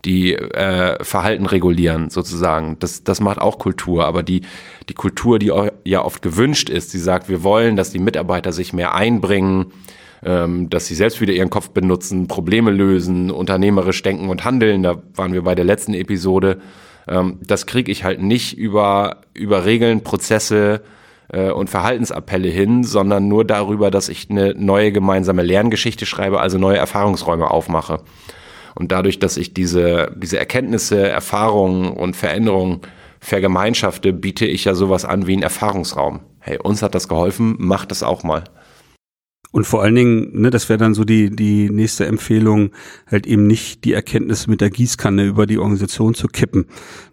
die 0.05 0.35
äh, 0.35 1.03
Verhalten 1.03 1.47
regulieren, 1.47 2.11
sozusagen. 2.11 2.79
Das, 2.79 3.03
das 3.03 3.21
macht 3.21 3.41
auch 3.41 3.59
Kultur, 3.59 4.07
aber 4.07 4.23
die, 4.23 4.43
die 4.89 4.95
Kultur, 4.95 5.39
die 5.39 5.53
ja 5.85 6.05
oft 6.05 6.23
gewünscht 6.23 6.69
ist, 6.69 6.93
die 6.95 6.99
sagt, 6.99 7.29
wir 7.29 7.43
wollen, 7.43 7.77
dass 7.77 7.91
die 7.91 7.99
Mitarbeiter 7.99 8.53
sich 8.53 8.73
mehr 8.73 8.95
einbringen, 8.95 9.73
ähm, 10.25 10.71
dass 10.71 10.87
sie 10.87 10.95
selbst 10.95 11.21
wieder 11.21 11.33
ihren 11.33 11.51
Kopf 11.51 11.71
benutzen, 11.71 12.29
Probleme 12.29 12.71
lösen, 12.71 13.31
unternehmerisch 13.31 14.03
denken 14.03 14.29
und 14.29 14.45
handeln. 14.45 14.83
Da 14.83 15.03
waren 15.15 15.33
wir 15.33 15.43
bei 15.43 15.55
der 15.55 15.65
letzten 15.65 15.95
Episode. 15.95 16.61
Ähm, 17.09 17.39
das 17.45 17.67
kriege 17.67 17.91
ich 17.91 18.05
halt 18.05 18.21
nicht 18.21 18.57
über, 18.57 19.23
über 19.35 19.65
Regeln, 19.65 20.03
Prozesse 20.03 20.83
äh, 21.29 21.51
und 21.51 21.71
Verhaltensappelle 21.71 22.49
hin, 22.49 22.85
sondern 22.85 23.29
nur 23.29 23.45
darüber, 23.45 23.91
dass 23.91 24.09
ich 24.09 24.31
eine 24.31 24.55
neue 24.55 24.93
gemeinsame 24.93 25.43
Lerngeschichte 25.43 26.07
schreibe, 26.07 26.41
also 26.41 26.59
neue 26.59 26.77
Erfahrungsräume 26.77 27.51
aufmache. 27.51 28.01
Und 28.77 28.93
dadurch, 28.93 29.19
dass 29.19 29.39
ich 29.39 29.55
diese, 29.55 30.15
diese 30.17 30.39
Erkenntnisse, 30.39 31.09
Erfahrungen 31.09 31.91
und 31.91 32.15
Veränderungen 32.15 32.83
vergemeinschafte, 33.21 34.13
biete 34.13 34.47
ich 34.47 34.67
ja 34.67 34.75
sowas 34.75 35.05
an 35.05 35.27
wie 35.27 35.33
einen 35.33 35.43
Erfahrungsraum. 35.43 36.21
Hey, 36.39 36.59
uns 36.63 36.83
hat 36.83 36.95
das 36.95 37.09
geholfen, 37.09 37.57
macht 37.59 37.91
das 37.91 38.03
auch 38.03 38.23
mal. 38.23 38.45
Und 39.57 39.65
vor 39.65 39.83
allen 39.83 39.95
Dingen, 39.95 40.39
ne, 40.39 40.51
das 40.51 40.69
wäre 40.69 40.79
dann 40.79 40.93
so 40.93 41.05
die, 41.05 41.35
die 41.35 41.71
nächste 41.71 42.05
Empfehlung, 42.05 42.73
halt 43.07 43.27
eben 43.27 43.47
nicht 43.47 43.85
die 43.85 43.95
Erkenntnisse 43.95 44.51
mit 44.51 44.61
der 44.61 44.69
Gießkanne 44.69 45.25
über 45.25 45.47
die 45.47 45.57
Organisation 45.57 46.13
zu 46.13 46.29
kippen, 46.29 46.67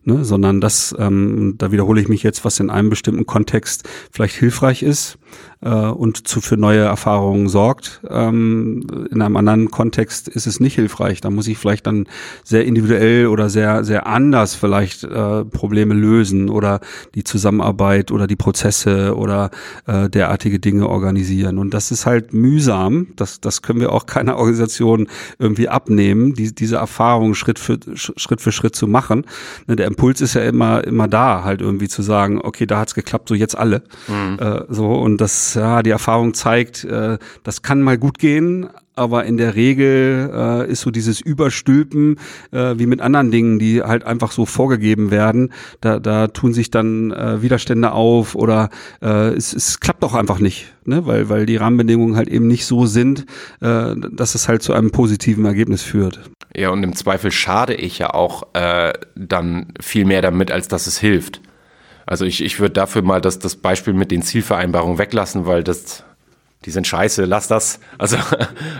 ne, 0.03 0.25
sondern 0.25 0.60
das, 0.60 0.93
ähm, 1.00 1.55
da 1.58 1.72
wiederhole 1.72 2.01
ich 2.01 2.10
mich 2.10 2.22
jetzt, 2.22 2.43
was 2.43 2.60
in 2.60 2.70
einem 2.70 2.89
bestimmten 2.89 3.25
Kontext 3.25 3.88
vielleicht 4.12 4.36
hilfreich 4.36 4.84
ist, 4.84 5.17
äh, 5.63 5.70
und 5.70 6.27
zu 6.27 6.41
für 6.41 6.58
neue 6.58 6.82
Erfahrungen 6.82 7.48
sorgt. 7.48 8.01
Ähm, 8.10 8.86
in 9.10 9.22
einem 9.22 9.38
anderen 9.38 9.72
Kontext 9.72 10.27
ist 10.27 10.48
es 10.48 10.60
nicht 10.60 10.75
hilfreich. 10.75 11.22
Da 11.22 11.29
muss 11.29 11.48
ich 11.48 11.58
vielleicht 11.58 11.88
dann 11.88 12.08
sehr 12.43 12.65
individuell 12.65 13.27
oder 13.27 13.50
sehr 13.50 13.84
sehr 13.84 14.08
anders 14.08 14.55
vielleicht 14.55 15.03
äh, 15.03 15.46
Probleme 15.46 15.93
lösen 15.93 16.50
oder 16.50 16.82
die 17.15 17.24
Zusammenarbeit 17.24 18.12
oder 18.12 18.27
die 18.27 18.36
Prozesse 18.36 19.15
oder 19.15 19.51
äh, 19.88 20.10
derartige 20.10 20.60
Dinge 20.60 20.89
organisieren. 20.89 21.58
Und 21.58 21.74
das 21.74 21.91
ist 21.91 22.05
halt 22.05 22.34
mühsam. 22.34 23.08
Das 23.15 23.39
das 23.39 23.62
können 23.62 23.79
wir 23.79 23.91
auch 23.91 24.05
keiner 24.05 24.38
Organisation 24.38 25.08
irgendwie 25.39 25.70
abnehmen, 25.70 26.34
die, 26.34 26.53
diese 26.53 26.75
Erfahrung 26.75 27.36
Schritt 27.36 27.60
für 27.60 27.79
Schritt 27.96 28.41
für 28.41 28.51
Schritt 28.51 28.75
zu 28.75 28.88
machen. 28.88 29.25
Ne, 29.67 29.75
der 29.75 29.88
Impuls 29.88 30.22
ist 30.22 30.34
ja 30.34 30.41
immer 30.41 30.84
immer 30.84 31.08
da, 31.08 31.43
halt 31.43 31.62
irgendwie 31.62 31.88
zu 31.88 32.01
sagen, 32.01 32.41
okay, 32.41 32.65
da 32.65 32.79
hat's 32.79 32.96
geklappt, 32.96 33.29
so 33.29 33.36
jetzt 33.36 33.58
alle. 33.58 33.84
Mhm. 34.08 34.39
Äh, 34.39 34.63
so 34.70 34.93
und 34.93 35.20
das 35.20 35.52
ja, 35.55 35.83
die 35.83 35.91
Erfahrung 35.91 36.33
zeigt, 36.33 36.83
äh, 36.83 37.17
das 37.43 37.62
kann 37.62 37.81
mal 37.81 37.98
gut 37.98 38.19
gehen, 38.19 38.69
aber 38.95 39.25
in 39.25 39.38
der 39.38 39.55
Regel 39.55 40.31
äh, 40.33 40.72
ist 40.72 40.81
so 40.81 40.91
dieses 40.91 41.19
Überstülpen 41.19 42.19
äh, 42.51 42.75
wie 42.77 42.86
mit 42.86 43.01
anderen 43.01 43.31
Dingen, 43.31 43.60
die 43.60 43.81
halt 43.81 44.05
einfach 44.05 44.31
so 44.31 44.45
vorgegeben 44.45 45.10
werden. 45.12 45.51
Da, 45.81 46.00
da 46.00 46.27
tun 46.27 46.53
sich 46.53 46.69
dann 46.69 47.12
äh, 47.12 47.41
Widerstände 47.41 47.91
auf 47.91 48.36
oder 48.36 48.69
äh, 49.01 49.29
es, 49.29 49.53
es 49.53 49.79
klappt 49.79 50.03
auch 50.03 50.13
einfach 50.13 50.39
nicht, 50.39 50.74
ne? 50.86 51.05
weil, 51.05 51.29
weil 51.29 51.45
die 51.45 51.57
Rahmenbedingungen 51.57 52.15
halt 52.15 52.29
eben 52.29 52.48
nicht 52.48 52.65
so 52.65 52.86
sind, 52.86 53.25
äh, 53.62 53.95
dass 54.12 54.36
es 54.36 54.48
halt 54.48 54.62
zu 54.62 54.74
einem 54.74 54.91
positiven 54.91 55.45
Ergebnis 55.45 55.81
führt. 55.81 56.19
Ja, 56.55 56.69
und 56.69 56.83
im 56.83 56.95
Zweifel 56.95 57.31
schade 57.31 57.74
ich 57.74 57.98
ja 57.98 58.13
auch 58.13 58.53
äh, 58.53 58.93
dann 59.15 59.74
viel 59.79 60.05
mehr 60.05 60.22
damit, 60.22 60.51
als 60.51 60.67
dass 60.67 60.86
es 60.86 61.00
hilft. 61.00 61.41
Also 62.05 62.25
ich, 62.25 62.43
ich 62.43 62.60
würde 62.60 62.74
dafür 62.74 63.01
mal 63.01 63.22
das, 63.22 63.39
das 63.39 63.55
Beispiel 63.55 63.93
mit 63.93 64.12
den 64.12 64.22
Zielvereinbarungen 64.22 64.98
weglassen, 64.98 65.45
weil 65.45 65.63
das, 65.63 66.03
die 66.65 66.72
sind 66.72 66.86
scheiße, 66.88 67.25
lass 67.25 67.48
das. 67.48 67.79
Also, 67.98 68.17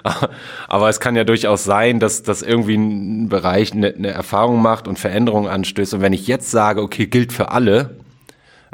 aber 0.68 0.90
es 0.90 1.00
kann 1.00 1.16
ja 1.16 1.24
durchaus 1.24 1.64
sein, 1.64 2.00
dass, 2.00 2.24
dass 2.24 2.42
irgendwie 2.42 2.76
ein 2.76 3.30
Bereich 3.30 3.72
eine, 3.72 3.94
eine 3.94 4.10
Erfahrung 4.10 4.62
macht 4.62 4.88
und 4.88 5.00
Veränderungen 5.00 5.50
anstößt. 5.50 5.94
Und 5.94 6.02
wenn 6.02 6.14
ich 6.14 6.28
jetzt 6.28 6.52
sage, 6.52 6.82
okay, 6.82 7.08
gilt 7.08 7.32
für 7.32 7.52
alle, 7.52 7.98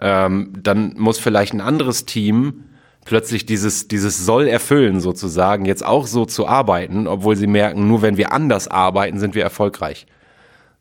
ähm, 0.02 0.54
dann 0.62 0.96
muss 0.98 1.20
vielleicht 1.20 1.54
ein 1.54 1.62
anderes 1.62 2.06
Team 2.06 2.66
plötzlich 3.06 3.46
dieses, 3.46 3.88
dieses 3.88 4.26
soll 4.26 4.48
erfüllen 4.48 5.00
sozusagen, 5.00 5.66
jetzt 5.66 5.86
auch 5.86 6.06
so 6.06 6.26
zu 6.26 6.48
arbeiten, 6.48 7.08
obwohl 7.08 7.36
sie 7.36 7.48
merken, 7.48 7.88
nur 7.88 8.02
wenn 8.02 8.18
wir 8.18 8.32
anders 8.32 8.68
arbeiten, 8.68 9.20
sind 9.20 9.36
wir 9.36 9.44
erfolgreich. 9.44 10.06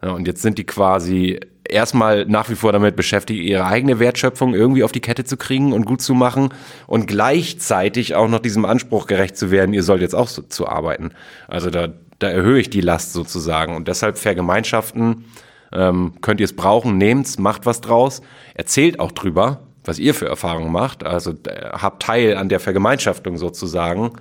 Ja, 0.02 0.10
und 0.12 0.28
jetzt 0.28 0.42
sind 0.42 0.58
die 0.58 0.64
quasi 0.64 1.40
erstmal 1.68 2.24
nach 2.26 2.48
wie 2.48 2.54
vor 2.54 2.72
damit 2.72 2.96
beschäftigt, 2.96 3.40
ihre 3.40 3.66
eigene 3.66 3.98
Wertschöpfung 3.98 4.54
irgendwie 4.54 4.84
auf 4.84 4.92
die 4.92 5.00
Kette 5.00 5.24
zu 5.24 5.36
kriegen 5.36 5.72
und 5.72 5.84
gut 5.84 6.00
zu 6.00 6.14
machen 6.14 6.50
und 6.86 7.06
gleichzeitig 7.06 8.14
auch 8.14 8.28
noch 8.28 8.38
diesem 8.38 8.64
Anspruch 8.64 9.06
gerecht 9.06 9.36
zu 9.36 9.50
werden, 9.50 9.74
ihr 9.74 9.82
sollt 9.82 10.00
jetzt 10.00 10.14
auch 10.14 10.28
so 10.28 10.42
zu 10.42 10.68
arbeiten. 10.68 11.10
Also 11.46 11.70
da, 11.70 11.88
da 12.18 12.28
erhöhe 12.28 12.60
ich 12.60 12.70
die 12.70 12.80
Last 12.80 13.12
sozusagen 13.12 13.76
und 13.76 13.88
deshalb 13.88 14.18
Vergemeinschaften, 14.18 15.24
ähm, 15.72 16.14
könnt 16.20 16.40
ihr 16.40 16.46
es 16.46 16.56
brauchen, 16.56 16.96
nehmt's, 16.96 17.38
macht 17.38 17.66
was 17.66 17.80
draus, 17.80 18.22
erzählt 18.54 19.00
auch 19.00 19.12
drüber, 19.12 19.60
was 19.84 19.98
ihr 19.98 20.14
für 20.14 20.26
Erfahrungen 20.26 20.72
macht, 20.72 21.04
also 21.04 21.32
äh, 21.32 21.70
habt 21.72 22.02
Teil 22.02 22.36
an 22.36 22.48
der 22.48 22.60
Vergemeinschaftung 22.60 23.36
sozusagen, 23.36 24.12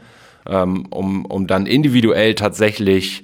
ähm, 0.47 0.86
um, 0.89 1.25
um 1.25 1.47
dann 1.47 1.65
individuell 1.65 2.36
tatsächlich 2.36 3.23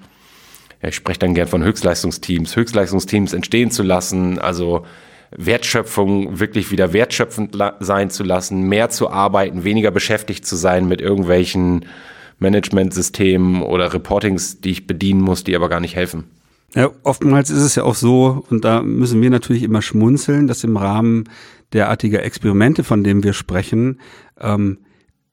ja, 0.83 0.89
ich 0.89 0.95
spreche 0.95 1.19
dann 1.19 1.33
gern 1.33 1.47
von 1.47 1.63
Höchstleistungsteams, 1.63 2.55
Höchstleistungsteams 2.55 3.33
entstehen 3.33 3.71
zu 3.71 3.83
lassen, 3.83 4.37
also 4.37 4.85
Wertschöpfung 5.35 6.39
wirklich 6.39 6.71
wieder 6.71 6.93
wertschöpfend 6.93 7.57
sein 7.79 8.09
zu 8.09 8.23
lassen, 8.23 8.67
mehr 8.67 8.89
zu 8.89 9.09
arbeiten, 9.09 9.63
weniger 9.63 9.91
beschäftigt 9.91 10.45
zu 10.45 10.55
sein 10.57 10.87
mit 10.87 11.01
irgendwelchen 11.01 11.85
Managementsystemen 12.39 13.63
oder 13.63 13.93
Reportings, 13.93 14.59
die 14.59 14.71
ich 14.71 14.85
bedienen 14.85 15.21
muss, 15.21 15.43
die 15.43 15.55
aber 15.55 15.69
gar 15.69 15.79
nicht 15.79 15.95
helfen. 15.95 16.25
Ja, 16.75 16.91
oftmals 17.03 17.49
ist 17.49 17.61
es 17.61 17.75
ja 17.75 17.83
auch 17.83 17.95
so, 17.95 18.43
und 18.49 18.65
da 18.65 18.81
müssen 18.81 19.21
wir 19.21 19.29
natürlich 19.29 19.63
immer 19.63 19.81
schmunzeln, 19.81 20.47
dass 20.47 20.63
im 20.63 20.75
Rahmen 20.75 21.29
derartiger 21.71 22.23
Experimente, 22.23 22.83
von 22.83 23.03
denen 23.03 23.23
wir 23.23 23.33
sprechen, 23.33 23.99
ähm, 24.39 24.79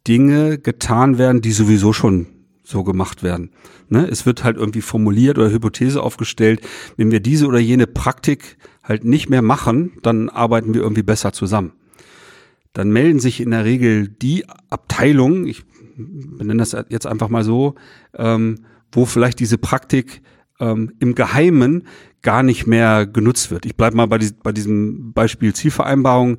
Dinge 0.06 0.58
getan 0.58 1.18
werden, 1.18 1.40
die 1.42 1.52
sowieso 1.52 1.92
schon 1.92 2.26
so 2.70 2.84
gemacht 2.84 3.22
werden. 3.22 3.50
Ne? 3.88 4.06
Es 4.08 4.24
wird 4.24 4.44
halt 4.44 4.56
irgendwie 4.56 4.80
formuliert 4.80 5.38
oder 5.38 5.50
Hypothese 5.50 6.02
aufgestellt, 6.02 6.60
wenn 6.96 7.10
wir 7.10 7.20
diese 7.20 7.46
oder 7.46 7.58
jene 7.58 7.86
Praktik 7.86 8.56
halt 8.82 9.04
nicht 9.04 9.28
mehr 9.28 9.42
machen, 9.42 9.92
dann 10.02 10.28
arbeiten 10.28 10.72
wir 10.72 10.80
irgendwie 10.80 11.02
besser 11.02 11.32
zusammen. 11.32 11.72
Dann 12.72 12.90
melden 12.90 13.18
sich 13.18 13.40
in 13.40 13.50
der 13.50 13.64
Regel 13.64 14.08
die 14.08 14.48
Abteilungen, 14.70 15.46
ich 15.46 15.64
benenne 15.96 16.60
das 16.60 16.76
jetzt 16.88 17.06
einfach 17.06 17.28
mal 17.28 17.44
so, 17.44 17.74
ähm, 18.16 18.60
wo 18.92 19.04
vielleicht 19.04 19.40
diese 19.40 19.58
Praktik 19.58 20.22
ähm, 20.60 20.92
im 21.00 21.14
Geheimen 21.14 21.84
gar 22.22 22.42
nicht 22.42 22.66
mehr 22.66 23.06
genutzt 23.06 23.50
wird. 23.50 23.66
Ich 23.66 23.76
bleibe 23.76 23.96
mal 23.96 24.06
bei, 24.06 24.18
die, 24.18 24.30
bei 24.42 24.52
diesem 24.52 25.12
Beispiel 25.12 25.52
Zielvereinbarung 25.54 26.38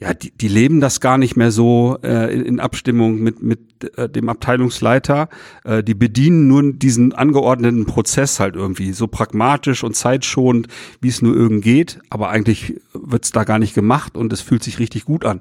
ja, 0.00 0.14
die, 0.14 0.30
die 0.30 0.48
leben 0.48 0.80
das 0.80 1.00
gar 1.00 1.18
nicht 1.18 1.36
mehr 1.36 1.50
so 1.50 1.98
äh, 2.04 2.32
in, 2.32 2.44
in 2.44 2.60
Abstimmung 2.60 3.18
mit, 3.18 3.42
mit 3.42 3.96
äh, 3.96 4.08
dem 4.08 4.28
Abteilungsleiter. 4.28 5.28
Äh, 5.64 5.82
die 5.82 5.94
bedienen 5.94 6.46
nur 6.46 6.72
diesen 6.72 7.12
angeordneten 7.12 7.84
Prozess 7.84 8.38
halt 8.38 8.54
irgendwie 8.54 8.92
so 8.92 9.08
pragmatisch 9.08 9.82
und 9.82 9.96
zeitschonend, 9.96 10.68
wie 11.00 11.08
es 11.08 11.20
nur 11.20 11.34
irgend 11.34 11.64
geht. 11.64 11.98
Aber 12.10 12.28
eigentlich 12.28 12.80
wird's 12.92 13.32
da 13.32 13.42
gar 13.42 13.58
nicht 13.58 13.74
gemacht 13.74 14.16
und 14.16 14.32
es 14.32 14.40
fühlt 14.40 14.62
sich 14.62 14.78
richtig 14.78 15.04
gut 15.04 15.24
an. 15.24 15.40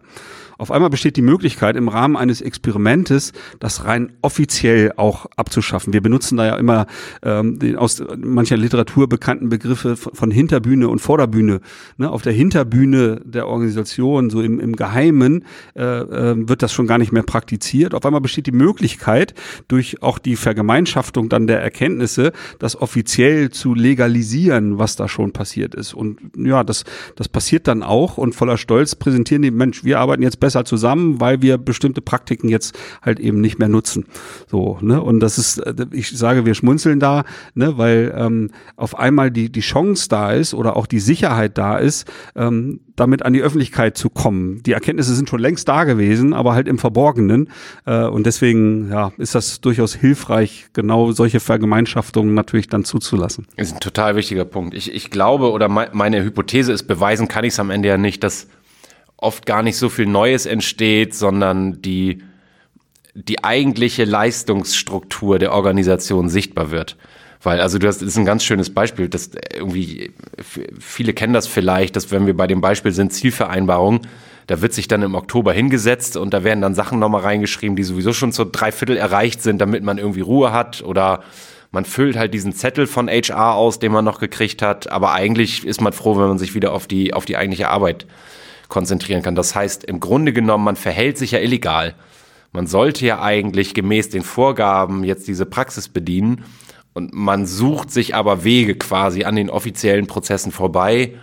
Auf 0.57 0.71
einmal 0.71 0.89
besteht 0.89 1.17
die 1.17 1.21
Möglichkeit, 1.21 1.75
im 1.75 1.87
Rahmen 1.87 2.17
eines 2.17 2.41
Experimentes 2.41 3.31
das 3.59 3.85
rein 3.85 4.13
offiziell 4.21 4.91
auch 4.97 5.27
abzuschaffen. 5.35 5.93
Wir 5.93 6.01
benutzen 6.01 6.37
da 6.37 6.47
ja 6.47 6.55
immer 6.57 6.87
ähm, 7.21 7.59
den 7.59 7.75
aus 7.75 8.03
mancher 8.17 8.57
Literatur 8.57 9.07
bekannten 9.07 9.49
Begriffe 9.49 9.95
von 9.95 10.31
Hinterbühne 10.31 10.89
und 10.89 10.99
Vorderbühne. 10.99 11.61
Ne, 11.97 12.09
auf 12.09 12.23
der 12.23 12.33
Hinterbühne 12.33 13.21
der 13.23 13.47
Organisation, 13.47 14.31
so 14.31 14.41
im, 14.47 14.59
im 14.59 14.75
Geheimen, 14.75 15.45
äh, 15.75 15.83
äh, 15.83 16.49
wird 16.49 16.63
das 16.63 16.73
schon 16.73 16.87
gar 16.87 16.97
nicht 16.97 17.11
mehr 17.11 17.23
praktiziert. 17.23 17.93
Auf 17.93 18.05
einmal 18.05 18.21
besteht 18.21 18.47
die 18.47 18.51
Möglichkeit, 18.51 19.35
durch 19.67 20.01
auch 20.01 20.17
die 20.17 20.35
Vergemeinschaftung 20.35 21.29
dann 21.29 21.45
der 21.45 21.61
Erkenntnisse, 21.61 22.31
das 22.57 22.81
offiziell 22.81 23.51
zu 23.51 23.75
legalisieren, 23.75 24.79
was 24.79 24.95
da 24.95 25.07
schon 25.07 25.33
passiert 25.33 25.75
ist. 25.75 25.93
Und 25.93 26.19
ja, 26.35 26.63
das, 26.63 26.85
das 27.15 27.27
passiert 27.27 27.67
dann 27.67 27.83
auch 27.83 28.17
und 28.17 28.33
voller 28.33 28.57
Stolz 28.57 28.95
präsentieren 28.95 29.41
die 29.41 29.51
Mensch, 29.51 29.83
wir 29.83 29.99
arbeiten 29.99 30.23
jetzt 30.23 30.39
besser 30.39 30.65
zusammen, 30.65 31.19
weil 31.19 31.41
wir 31.41 31.57
bestimmte 31.57 32.01
Praktiken 32.01 32.49
jetzt 32.49 32.77
halt 33.01 33.19
eben 33.19 33.41
nicht 33.41 33.59
mehr 33.59 33.67
nutzen. 33.67 34.05
So, 34.47 34.79
ne? 34.81 35.01
Und 35.01 35.19
das 35.19 35.37
ist, 35.37 35.57
äh, 35.59 35.85
ich 35.91 36.17
sage, 36.17 36.45
wir 36.45 36.55
schmunzeln 36.55 36.99
da, 36.99 37.25
ne, 37.53 37.77
weil 37.77 38.13
ähm, 38.15 38.51
auf 38.75 38.97
einmal 38.97 39.31
die, 39.31 39.51
die 39.51 39.61
Chance 39.61 40.07
da 40.09 40.31
ist 40.31 40.53
oder 40.53 40.77
auch 40.77 40.87
die 40.87 40.99
Sicherheit 40.99 41.57
da 41.57 41.77
ist, 41.77 42.09
ähm, 42.35 42.79
damit 42.97 43.23
an 43.23 43.31
die 43.31 43.41
Öffentlichkeit 43.41 43.95
zu 43.95 44.09
kommen. 44.09 44.61
Die 44.63 44.73
Erkenntnisse 44.73 45.15
sind 45.15 45.29
schon 45.29 45.39
längst 45.39 45.67
da 45.69 45.85
gewesen, 45.85 46.33
aber 46.33 46.53
halt 46.53 46.67
im 46.67 46.79
Verborgenen. 46.79 47.49
Äh, 47.85 48.05
und 48.05 48.25
deswegen 48.25 48.89
ja, 48.91 49.13
ist 49.17 49.35
das 49.35 49.61
durchaus 49.61 49.93
hilfreich, 49.93 50.65
genau 50.73 51.11
solche 51.11 51.39
Vergemeinschaftungen 51.39 52.33
natürlich 52.33 52.67
dann 52.67 52.83
zuzulassen. 52.83 53.47
Das 53.55 53.67
ist 53.67 53.75
ein 53.75 53.79
total 53.79 54.15
wichtiger 54.15 54.45
Punkt. 54.45 54.73
Ich, 54.73 54.93
ich 54.93 55.11
glaube 55.11 55.51
oder 55.51 55.69
meine 55.69 56.23
Hypothese 56.23 56.73
ist, 56.73 56.83
beweisen 56.83 57.27
kann 57.27 57.45
ich 57.45 57.53
es 57.53 57.59
am 57.59 57.69
Ende 57.69 57.87
ja 57.87 57.97
nicht, 57.97 58.23
dass 58.23 58.47
oft 59.15 59.45
gar 59.45 59.61
nicht 59.61 59.77
so 59.77 59.89
viel 59.89 60.07
Neues 60.07 60.47
entsteht, 60.47 61.13
sondern 61.13 61.81
die, 61.81 62.23
die 63.13 63.43
eigentliche 63.43 64.05
Leistungsstruktur 64.05 65.37
der 65.37 65.53
Organisation 65.53 66.29
sichtbar 66.29 66.71
wird. 66.71 66.97
Weil, 67.47 67.61
also 67.61 67.79
du 67.79 67.87
hast, 67.87 68.01
das 68.01 68.09
ist 68.09 68.17
ein 68.17 68.25
ganz 68.25 68.43
schönes 68.43 68.73
Beispiel, 68.73 69.07
dass 69.07 69.31
irgendwie, 69.55 70.11
viele 70.81 71.13
kennen 71.13 71.31
das 71.31 71.47
vielleicht, 71.47 71.95
dass 71.95 72.11
wenn 72.11 72.25
wir 72.25 72.35
bei 72.35 72.45
dem 72.45 72.59
Beispiel 72.59 72.91
sind, 72.91 73.13
Zielvereinbarung, 73.13 74.01
Da 74.47 74.61
wird 74.61 74.73
sich 74.73 74.89
dann 74.89 75.01
im 75.01 75.15
Oktober 75.15 75.53
hingesetzt 75.53 76.17
und 76.17 76.33
da 76.33 76.43
werden 76.43 76.59
dann 76.59 76.75
Sachen 76.75 76.99
nochmal 76.99 77.21
reingeschrieben, 77.21 77.77
die 77.77 77.83
sowieso 77.83 78.11
schon 78.11 78.33
zu 78.33 78.43
drei 78.43 78.73
Viertel 78.73 78.97
erreicht 78.97 79.41
sind, 79.41 79.59
damit 79.59 79.81
man 79.81 79.97
irgendwie 79.97 80.19
Ruhe 80.19 80.51
hat 80.51 80.83
oder 80.83 81.23
man 81.71 81.85
füllt 81.85 82.17
halt 82.17 82.33
diesen 82.33 82.51
Zettel 82.51 82.85
von 82.85 83.07
HR 83.07 83.53
aus, 83.53 83.79
den 83.79 83.93
man 83.93 84.03
noch 84.03 84.19
gekriegt 84.19 84.61
hat, 84.61 84.91
aber 84.91 85.13
eigentlich 85.13 85.65
ist 85.65 85.79
man 85.79 85.93
froh, 85.93 86.17
wenn 86.17 86.27
man 86.27 86.39
sich 86.39 86.53
wieder 86.53 86.73
auf 86.73 86.85
die, 86.85 87.13
auf 87.13 87.23
die 87.23 87.37
eigentliche 87.37 87.69
Arbeit 87.69 88.07
konzentrieren 88.67 89.21
kann. 89.21 89.35
Das 89.35 89.55
heißt, 89.55 89.85
im 89.85 90.01
Grunde 90.01 90.33
genommen, 90.33 90.65
man 90.65 90.75
verhält 90.75 91.17
sich 91.17 91.31
ja 91.31 91.39
illegal. 91.39 91.95
Man 92.51 92.67
sollte 92.67 93.05
ja 93.05 93.21
eigentlich 93.21 93.73
gemäß 93.73 94.09
den 94.09 94.23
Vorgaben 94.23 95.05
jetzt 95.05 95.29
diese 95.29 95.45
Praxis 95.45 95.87
bedienen 95.87 96.43
und 96.97 97.13
man 97.13 97.45
sucht 97.45 97.91
sich 97.91 98.15
aber 98.15 98.43
Wege 98.43 98.73
quasi 98.73 99.23
an 99.23 99.35
den 99.35 99.51
offiziellen 99.51 100.07
Prozessen 100.07 100.51
vorbei, 100.51 101.13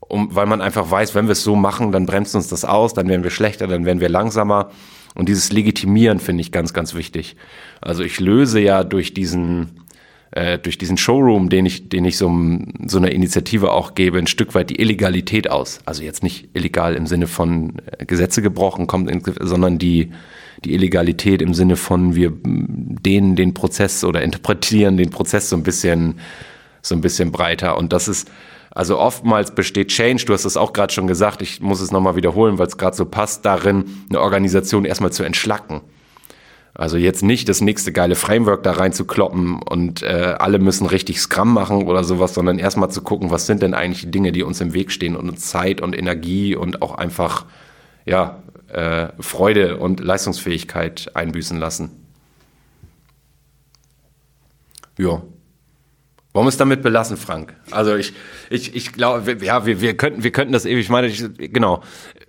um, 0.00 0.36
weil 0.36 0.44
man 0.44 0.60
einfach 0.60 0.90
weiß, 0.90 1.14
wenn 1.14 1.28
wir 1.28 1.32
es 1.32 1.42
so 1.42 1.56
machen, 1.56 1.92
dann 1.92 2.04
bremst 2.04 2.34
uns 2.34 2.48
das 2.48 2.66
aus, 2.66 2.92
dann 2.92 3.08
werden 3.08 3.22
wir 3.22 3.30
schlechter, 3.30 3.66
dann 3.66 3.86
werden 3.86 4.00
wir 4.00 4.10
langsamer. 4.10 4.70
Und 5.14 5.30
dieses 5.30 5.50
Legitimieren 5.50 6.20
finde 6.20 6.42
ich 6.42 6.52
ganz, 6.52 6.74
ganz 6.74 6.94
wichtig. 6.94 7.36
Also 7.80 8.02
ich 8.02 8.20
löse 8.20 8.60
ja 8.60 8.84
durch 8.84 9.14
diesen, 9.14 9.80
äh, 10.32 10.58
durch 10.58 10.76
diesen 10.76 10.98
Showroom, 10.98 11.48
den 11.48 11.64
ich, 11.64 11.88
den 11.88 12.04
ich 12.04 12.18
so, 12.18 12.30
so 12.86 12.98
einer 12.98 13.10
Initiative 13.10 13.72
auch 13.72 13.94
gebe, 13.94 14.18
ein 14.18 14.26
Stück 14.26 14.54
weit 14.54 14.68
die 14.68 14.78
Illegalität 14.78 15.48
aus. 15.48 15.80
Also 15.86 16.02
jetzt 16.02 16.22
nicht 16.22 16.50
illegal 16.52 16.94
im 16.94 17.06
Sinne 17.06 17.28
von 17.28 17.76
äh, 17.98 18.04
Gesetze 18.04 18.42
gebrochen, 18.42 18.86
kommt, 18.86 19.10
in, 19.10 19.22
sondern 19.40 19.78
die, 19.78 20.10
die 20.64 20.74
Illegalität 20.74 21.42
im 21.42 21.54
Sinne 21.54 21.76
von 21.76 22.14
wir 22.14 22.32
dehnen 22.42 23.36
den 23.36 23.54
Prozess 23.54 24.04
oder 24.04 24.22
interpretieren 24.28 24.96
den 24.96 25.10
Prozess 25.10 25.48
so 25.48 25.56
ein 25.56 25.62
bisschen, 25.62 26.20
so 26.82 26.94
ein 26.94 27.00
bisschen 27.00 27.32
breiter. 27.32 27.76
Und 27.76 27.92
das 27.92 28.08
ist, 28.08 28.30
also 28.70 28.98
oftmals 28.98 29.54
besteht 29.54 29.88
Change, 29.88 30.24
du 30.26 30.32
hast 30.32 30.44
es 30.44 30.56
auch 30.56 30.72
gerade 30.72 30.92
schon 30.92 31.06
gesagt, 31.06 31.42
ich 31.42 31.60
muss 31.60 31.80
es 31.80 31.92
nochmal 31.92 32.16
wiederholen, 32.16 32.58
weil 32.58 32.66
es 32.66 32.76
gerade 32.76 32.96
so 32.96 33.04
passt, 33.04 33.44
darin, 33.44 33.84
eine 34.08 34.20
Organisation 34.20 34.84
erstmal 34.84 35.12
zu 35.12 35.22
entschlacken. 35.22 35.82
Also 36.76 36.96
jetzt 36.96 37.22
nicht 37.22 37.48
das 37.48 37.60
nächste 37.60 37.92
geile 37.92 38.16
Framework 38.16 38.64
da 38.64 38.72
reinzukloppen 38.72 39.62
und 39.62 40.02
äh, 40.02 40.34
alle 40.38 40.58
müssen 40.58 40.86
richtig 40.88 41.20
Scrum 41.20 41.54
machen 41.54 41.86
oder 41.86 42.02
sowas, 42.02 42.34
sondern 42.34 42.58
erstmal 42.58 42.90
zu 42.90 43.02
gucken, 43.02 43.30
was 43.30 43.46
sind 43.46 43.62
denn 43.62 43.74
eigentlich 43.74 44.00
die 44.00 44.10
Dinge, 44.10 44.32
die 44.32 44.42
uns 44.42 44.60
im 44.60 44.74
Weg 44.74 44.90
stehen 44.90 45.14
und 45.14 45.28
uns 45.28 45.46
Zeit 45.46 45.80
und 45.80 45.96
Energie 45.96 46.56
und 46.56 46.82
auch 46.82 46.96
einfach 46.96 47.44
ja, 48.06 48.42
äh, 48.74 49.08
Freude 49.20 49.78
und 49.78 50.00
Leistungsfähigkeit 50.00 51.10
einbüßen 51.14 51.58
lassen. 51.58 51.90
Ja. 54.98 55.22
Wollen 56.32 56.46
wir 56.46 56.48
es 56.48 56.56
damit 56.56 56.82
belassen, 56.82 57.16
Frank? 57.16 57.54
Also 57.70 57.94
ich, 57.94 58.12
ich, 58.50 58.74
ich 58.74 58.92
glaube, 58.92 59.36
ja, 59.40 59.66
wir, 59.66 59.80
wir 59.80 59.96
könnten, 59.96 60.24
wir 60.24 60.32
könnten 60.32 60.52
das 60.52 60.66
ewig, 60.66 60.84
ich 60.84 60.90
meine, 60.90 61.06
ich, 61.06 61.24
genau. 61.38 61.82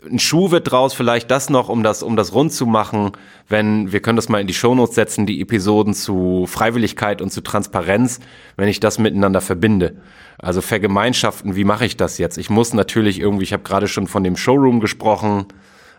Ein 0.07 0.19
Schuh 0.19 0.51
wird 0.51 0.69
draus, 0.69 0.93
vielleicht 0.93 1.31
das 1.31 1.49
noch, 1.49 1.69
um 1.69 1.81
das, 1.81 2.03
um 2.03 2.15
das 2.15 2.31
rund 2.31 2.53
zu 2.53 2.67
machen, 2.67 3.13
wenn, 3.49 3.91
wir 3.91 4.01
können 4.01 4.15
das 4.15 4.29
mal 4.29 4.39
in 4.39 4.45
die 4.45 4.53
Shownotes 4.53 4.93
setzen, 4.93 5.25
die 5.25 5.41
Episoden 5.41 5.95
zu 5.95 6.45
Freiwilligkeit 6.47 7.19
und 7.23 7.31
zu 7.31 7.41
Transparenz, 7.41 8.19
wenn 8.57 8.67
ich 8.67 8.79
das 8.79 8.99
miteinander 8.99 9.41
verbinde. 9.41 9.95
Also 10.37 10.61
Vergemeinschaften, 10.61 11.55
wie 11.55 11.63
mache 11.63 11.85
ich 11.87 11.97
das 11.97 12.19
jetzt? 12.19 12.37
Ich 12.37 12.51
muss 12.51 12.75
natürlich 12.75 13.19
irgendwie, 13.19 13.45
ich 13.45 13.53
habe 13.53 13.63
gerade 13.63 13.87
schon 13.87 14.05
von 14.05 14.23
dem 14.23 14.37
Showroom 14.37 14.81
gesprochen, 14.81 15.47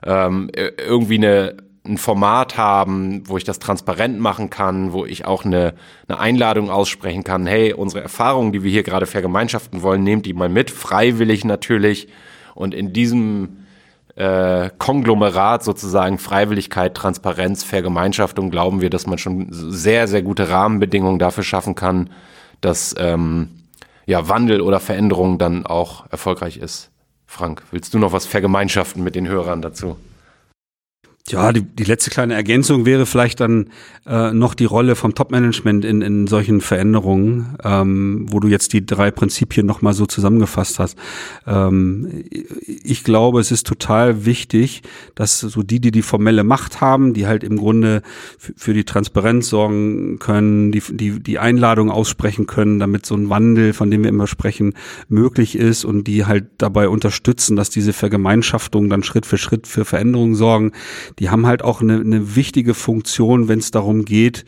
ähm, 0.07 0.51
irgendwie 0.55 1.17
eine 1.17 1.57
ein 1.87 1.99
Format 1.99 2.57
haben, 2.57 3.23
wo 3.27 3.37
ich 3.37 3.45
das 3.45 3.59
transparent 3.59 4.19
machen 4.19 4.51
kann, 4.51 4.93
wo 4.93 5.07
ich 5.07 5.25
auch 5.25 5.45
eine, 5.45 5.75
eine 6.09 6.19
Einladung 6.19 6.71
aussprechen 6.71 7.25
kann, 7.25 7.47
hey, 7.47 7.73
unsere 7.73 8.03
Erfahrungen, 8.03 8.53
die 8.53 8.63
wir 8.63 8.71
hier 8.71 8.83
gerade 8.83 9.07
vergemeinschaften 9.07 9.83
wollen, 9.83 10.03
nehmt 10.03 10.27
die 10.27 10.35
mal 10.35 10.49
mit, 10.49 10.71
freiwillig 10.71 11.45
natürlich. 11.45 12.09
Und 12.55 12.75
in 12.75 12.93
diesem 12.93 13.59
äh, 14.17 14.71
Konglomerat 14.79 15.63
sozusagen 15.63 16.19
Freiwilligkeit, 16.19 16.95
Transparenz, 16.95 17.65
Vergemeinschaftung 17.65 18.51
glauben 18.51 18.81
wir, 18.81 18.91
dass 18.91 19.07
man 19.07 19.19
schon 19.19 19.49
sehr, 19.51 20.09
sehr 20.09 20.23
gute 20.23 20.49
Rahmenbedingungen 20.49 21.19
dafür 21.19 21.45
schaffen 21.45 21.75
kann, 21.75 22.11
dass 22.61 22.95
ähm, 22.99 23.51
ja, 24.07 24.29
Wandel 24.29 24.61
oder 24.61 24.81
Veränderung 24.81 25.39
dann 25.39 25.67
auch 25.67 26.11
erfolgreich 26.11 26.57
ist. 26.57 26.91
Frank, 27.27 27.63
willst 27.71 27.93
du 27.93 27.99
noch 27.99 28.13
was 28.13 28.27
vergemeinschaften 28.27 29.03
mit 29.03 29.15
den 29.15 29.29
Hörern 29.29 29.63
dazu? 29.63 29.99
Ja, 31.29 31.53
die, 31.53 31.63
die 31.63 31.83
letzte 31.83 32.11
kleine 32.11 32.35
Ergänzung 32.35 32.87
wäre 32.87 33.05
vielleicht 33.05 33.41
dann 33.41 33.71
äh, 34.07 34.31
noch 34.33 34.55
die 34.55 34.65
Rolle 34.65 34.95
vom 34.95 35.13
Top-Management 35.13 35.85
in, 35.85 36.01
in 36.01 36.29
solchen 36.29 36.61
Veränderungen, 36.61 37.57
ähm, 37.65 38.27
wo 38.29 38.39
du 38.39 38.47
jetzt 38.47 38.73
die 38.73 38.87
drei 38.87 39.11
Prinzipien 39.11 39.67
nochmal 39.67 39.93
so 39.93 40.07
zusammengefasst 40.07 40.79
hast. 40.79 40.97
Ähm, 41.45 42.23
ich 42.31 43.03
glaube, 43.03 43.41
es 43.41 43.51
ist 43.51 43.67
total 43.67 44.25
wichtig, 44.25 44.83
dass 45.17 45.41
so 45.41 45.65
die, 45.65 45.81
die 45.81 45.91
die 45.91 46.03
formelle 46.03 46.45
Macht 46.45 46.81
haben, 46.81 47.13
die 47.13 47.27
halt 47.27 47.43
im 47.43 47.57
Grunde 47.57 48.03
für 48.39 48.73
die 48.73 48.85
Transparenz 48.85 49.49
sorgen 49.49 50.21
können, 50.21 50.71
die, 50.71 50.83
die, 50.91 51.19
die 51.19 51.41
Einladung 51.41 51.91
aussprechen 51.91 52.47
können, 52.47 52.79
damit 52.79 53.05
so 53.05 53.17
ein 53.17 53.31
Wandel, 53.31 53.73
von 53.73 53.91
dem 53.91 54.05
wir 54.05 54.11
immer 54.11 54.29
sprechen, 54.29 54.75
möglich 55.09 55.57
ist 55.57 55.85
und 55.85 56.05
die 56.05 56.25
halt 56.25 56.47
dabei 56.59 56.89
unterstützen, 56.89 57.57
dass 57.57 57.69
diese 57.69 57.93
Vergemeinschaftung 57.93 58.89
dann 58.89 59.03
Schritt 59.03 59.27
für 59.27 59.39
Schritt 59.39 59.67
für 59.67 59.85
Veränderungen 59.85 60.37
sorgen 60.37 60.71
die 61.19 61.31
haben 61.31 61.47
halt 61.47 61.63
auch 61.63 61.81
eine, 61.81 62.01
eine 62.01 62.37
wichtige 62.37 62.75
Funktion, 62.75 63.49
wenn 63.49 63.59
es 63.59 63.71
darum 63.71 64.05
geht, 64.05 64.45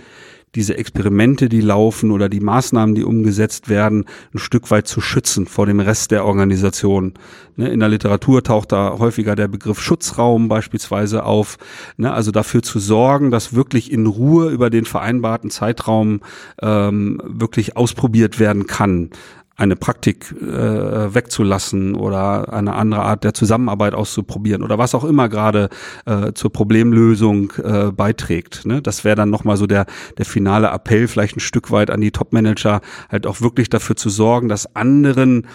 diese 0.55 0.77
Experimente, 0.77 1.49
die 1.49 1.61
laufen 1.61 2.11
oder 2.11 2.29
die 2.29 2.41
Maßnahmen, 2.41 2.95
die 2.95 3.05
umgesetzt 3.05 3.69
werden, 3.69 4.07
ein 4.35 4.39
Stück 4.39 4.71
weit 4.71 4.89
zu 4.89 5.01
schützen 5.01 5.47
vor 5.47 5.67
dem 5.67 5.81
Rest 5.81 6.11
der 6.11 6.25
Organisation. 6.25 7.15
Ne, 7.57 7.69
in 7.69 7.81
der 7.81 7.89
Literatur 7.89 8.43
taucht 8.43 8.73
da 8.73 8.99
häufiger 8.99 9.37
der 9.37 9.49
Begriff 9.49 9.81
Schutzraum 9.81 10.49
beispielsweise 10.49 11.25
auf. 11.25 11.59
Ne, 11.97 12.13
also 12.13 12.31
dafür 12.31 12.63
zu 12.63 12.79
sorgen, 12.79 13.31
dass 13.31 13.55
wirklich 13.55 13.93
in 13.93 14.07
Ruhe 14.07 14.51
über 14.51 14.71
den 14.71 14.85
vereinbarten 14.85 15.51
Zeitraum 15.51 16.21
ähm, 16.63 17.21
wirklich 17.25 17.77
ausprobiert 17.77 18.41
werden 18.41 18.67
kann 18.67 19.11
eine 19.59 19.75
Praktik 19.75 20.33
äh, 20.41 21.15
wegzulassen 21.15 21.97
oder 21.97 22.53
eine 22.53 22.75
andere 22.75 23.03
Art 23.03 23.25
der 23.25 23.35
Zusammenarbeit 23.35 23.93
auszuprobieren 23.93 24.63
oder 24.63 24.79
was 24.79 24.95
auch 24.95 25.05
immer 25.05 25.29
gerade 25.29 25.69
äh, 26.07 26.33
zur 26.33 26.53
Problemlösung 26.53 27.53
äh, 27.63 27.91
beiträgt. 27.91 28.65
Ne? 28.67 28.81
Das 28.81 29.03
wäre 29.03 29.17
dann 29.17 29.31
nochmal 29.31 29.57
so 29.57 29.67
der, 29.67 29.87
der 30.17 30.27
finale 30.27 30.69
Appell, 30.69 31.09
vielleicht 31.09 31.37
ein 31.37 31.41
Stück 31.41 31.73
weit 31.73 31.91
an 31.91 32.01
die 32.01 32.13
Topmanager, 32.13 32.81
halt 33.11 33.27
auch 33.27 33.41
wirklich 33.41 33.69
dafür 33.69 33.97
zu 33.97 34.11
sorgen, 34.11 34.49
dass 34.49 34.77
anderen 34.77 35.47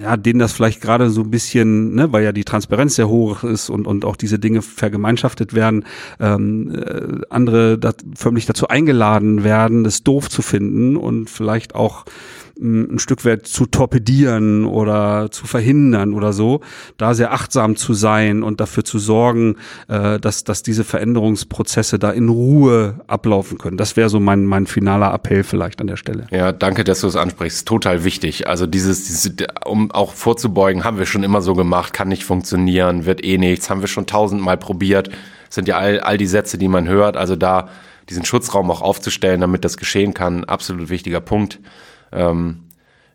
ja, 0.00 0.16
denen 0.16 0.38
das 0.38 0.52
vielleicht 0.52 0.80
gerade 0.80 1.10
so 1.10 1.20
ein 1.20 1.30
bisschen, 1.30 1.94
ne, 1.94 2.10
weil 2.12 2.24
ja 2.24 2.32
die 2.32 2.44
Transparenz 2.44 2.96
sehr 2.96 3.08
hoch 3.08 3.44
ist 3.44 3.68
und, 3.68 3.86
und 3.86 4.04
auch 4.04 4.16
diese 4.16 4.38
Dinge 4.38 4.62
vergemeinschaftet 4.62 5.54
werden, 5.54 5.84
ähm, 6.18 6.74
äh, 6.74 7.20
andere 7.30 7.78
dat, 7.78 8.02
förmlich 8.16 8.46
dazu 8.46 8.68
eingeladen 8.68 9.44
werden, 9.44 9.84
das 9.84 10.02
doof 10.02 10.30
zu 10.30 10.42
finden 10.42 10.96
und 10.96 11.28
vielleicht 11.28 11.74
auch 11.74 12.06
ein 12.56 12.98
Stück 12.98 13.24
weit 13.24 13.46
zu 13.46 13.66
torpedieren 13.66 14.64
oder 14.64 15.30
zu 15.30 15.46
verhindern 15.46 16.14
oder 16.14 16.32
so, 16.32 16.60
da 16.96 17.14
sehr 17.14 17.32
achtsam 17.32 17.76
zu 17.76 17.94
sein 17.94 18.42
und 18.42 18.60
dafür 18.60 18.84
zu 18.84 18.98
sorgen, 18.98 19.56
äh, 19.88 20.20
dass, 20.20 20.44
dass 20.44 20.62
diese 20.62 20.84
Veränderungsprozesse 20.84 21.98
da 21.98 22.10
in 22.10 22.28
Ruhe 22.28 23.00
ablaufen 23.06 23.58
können. 23.58 23.76
Das 23.76 23.96
wäre 23.96 24.08
so 24.08 24.20
mein, 24.20 24.44
mein 24.44 24.66
finaler 24.66 25.12
Appell 25.12 25.42
vielleicht 25.42 25.80
an 25.80 25.88
der 25.88 25.96
Stelle. 25.96 26.26
Ja, 26.30 26.52
danke, 26.52 26.84
dass 26.84 27.00
du 27.00 27.08
es 27.08 27.16
ansprichst. 27.16 27.66
Total 27.66 28.04
wichtig. 28.04 28.48
Also 28.48 28.66
dieses, 28.66 29.04
dieses, 29.06 29.32
um 29.64 29.90
auch 29.90 30.12
vorzubeugen, 30.12 30.84
haben 30.84 30.98
wir 30.98 31.06
schon 31.06 31.24
immer 31.24 31.42
so 31.42 31.54
gemacht, 31.54 31.92
kann 31.92 32.08
nicht 32.08 32.24
funktionieren, 32.24 33.04
wird 33.04 33.24
eh 33.24 33.38
nichts, 33.38 33.68
haben 33.68 33.80
wir 33.80 33.88
schon 33.88 34.06
tausendmal 34.06 34.56
probiert. 34.56 35.08
Das 35.46 35.56
sind 35.56 35.68
ja 35.68 35.76
all, 35.78 36.00
all 36.00 36.18
die 36.18 36.26
Sätze, 36.26 36.56
die 36.56 36.68
man 36.68 36.88
hört. 36.88 37.16
Also 37.16 37.34
da 37.36 37.68
diesen 38.10 38.24
Schutzraum 38.24 38.70
auch 38.70 38.82
aufzustellen, 38.82 39.40
damit 39.40 39.64
das 39.64 39.76
geschehen 39.76 40.14
kann, 40.14 40.44
absolut 40.44 40.90
wichtiger 40.90 41.20
Punkt. 41.20 41.58
Ähm, 42.14 42.60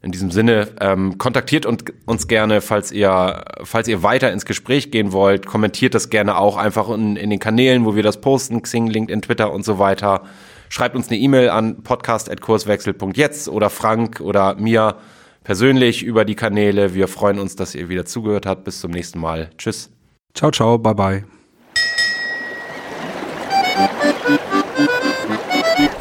in 0.01 0.11
diesem 0.11 0.31
Sinne, 0.31 0.69
ähm, 0.79 1.17
kontaktiert 1.17 1.65
uns 1.65 2.27
gerne, 2.27 2.61
falls 2.61 2.91
ihr, 2.91 3.43
falls 3.63 3.87
ihr 3.87 4.01
weiter 4.01 4.31
ins 4.31 4.45
Gespräch 4.45 4.91
gehen 4.91 5.11
wollt. 5.11 5.45
Kommentiert 5.45 5.93
das 5.93 6.09
gerne 6.09 6.37
auch 6.37 6.55
einfach 6.55 6.89
in, 6.89 7.17
in 7.17 7.29
den 7.29 7.39
Kanälen, 7.39 7.85
wo 7.85 7.95
wir 7.95 8.03
das 8.03 8.21
posten, 8.21 8.61
Xing, 8.61 8.87
LinkedIn, 8.87 9.21
Twitter 9.21 9.51
und 9.51 9.65
so 9.65 9.77
weiter. 9.77 10.23
Schreibt 10.69 10.95
uns 10.95 11.09
eine 11.09 11.17
E-Mail 11.17 11.49
an 11.49 11.83
podcast.kurswechsel.jetzt 11.83 13.49
oder 13.49 13.69
Frank 13.69 14.21
oder 14.21 14.55
mir 14.55 14.95
persönlich 15.43 16.03
über 16.03 16.23
die 16.23 16.35
Kanäle. 16.35 16.93
Wir 16.93 17.07
freuen 17.07 17.39
uns, 17.39 17.55
dass 17.55 17.75
ihr 17.75 17.89
wieder 17.89 18.05
zugehört 18.05 18.45
habt. 18.45 18.63
Bis 18.63 18.79
zum 18.79 18.91
nächsten 18.91 19.19
Mal. 19.19 19.49
Tschüss. 19.57 19.89
Ciao, 20.33 20.51
ciao, 20.51 20.77
bye 20.77 20.93
bye. 20.93 21.38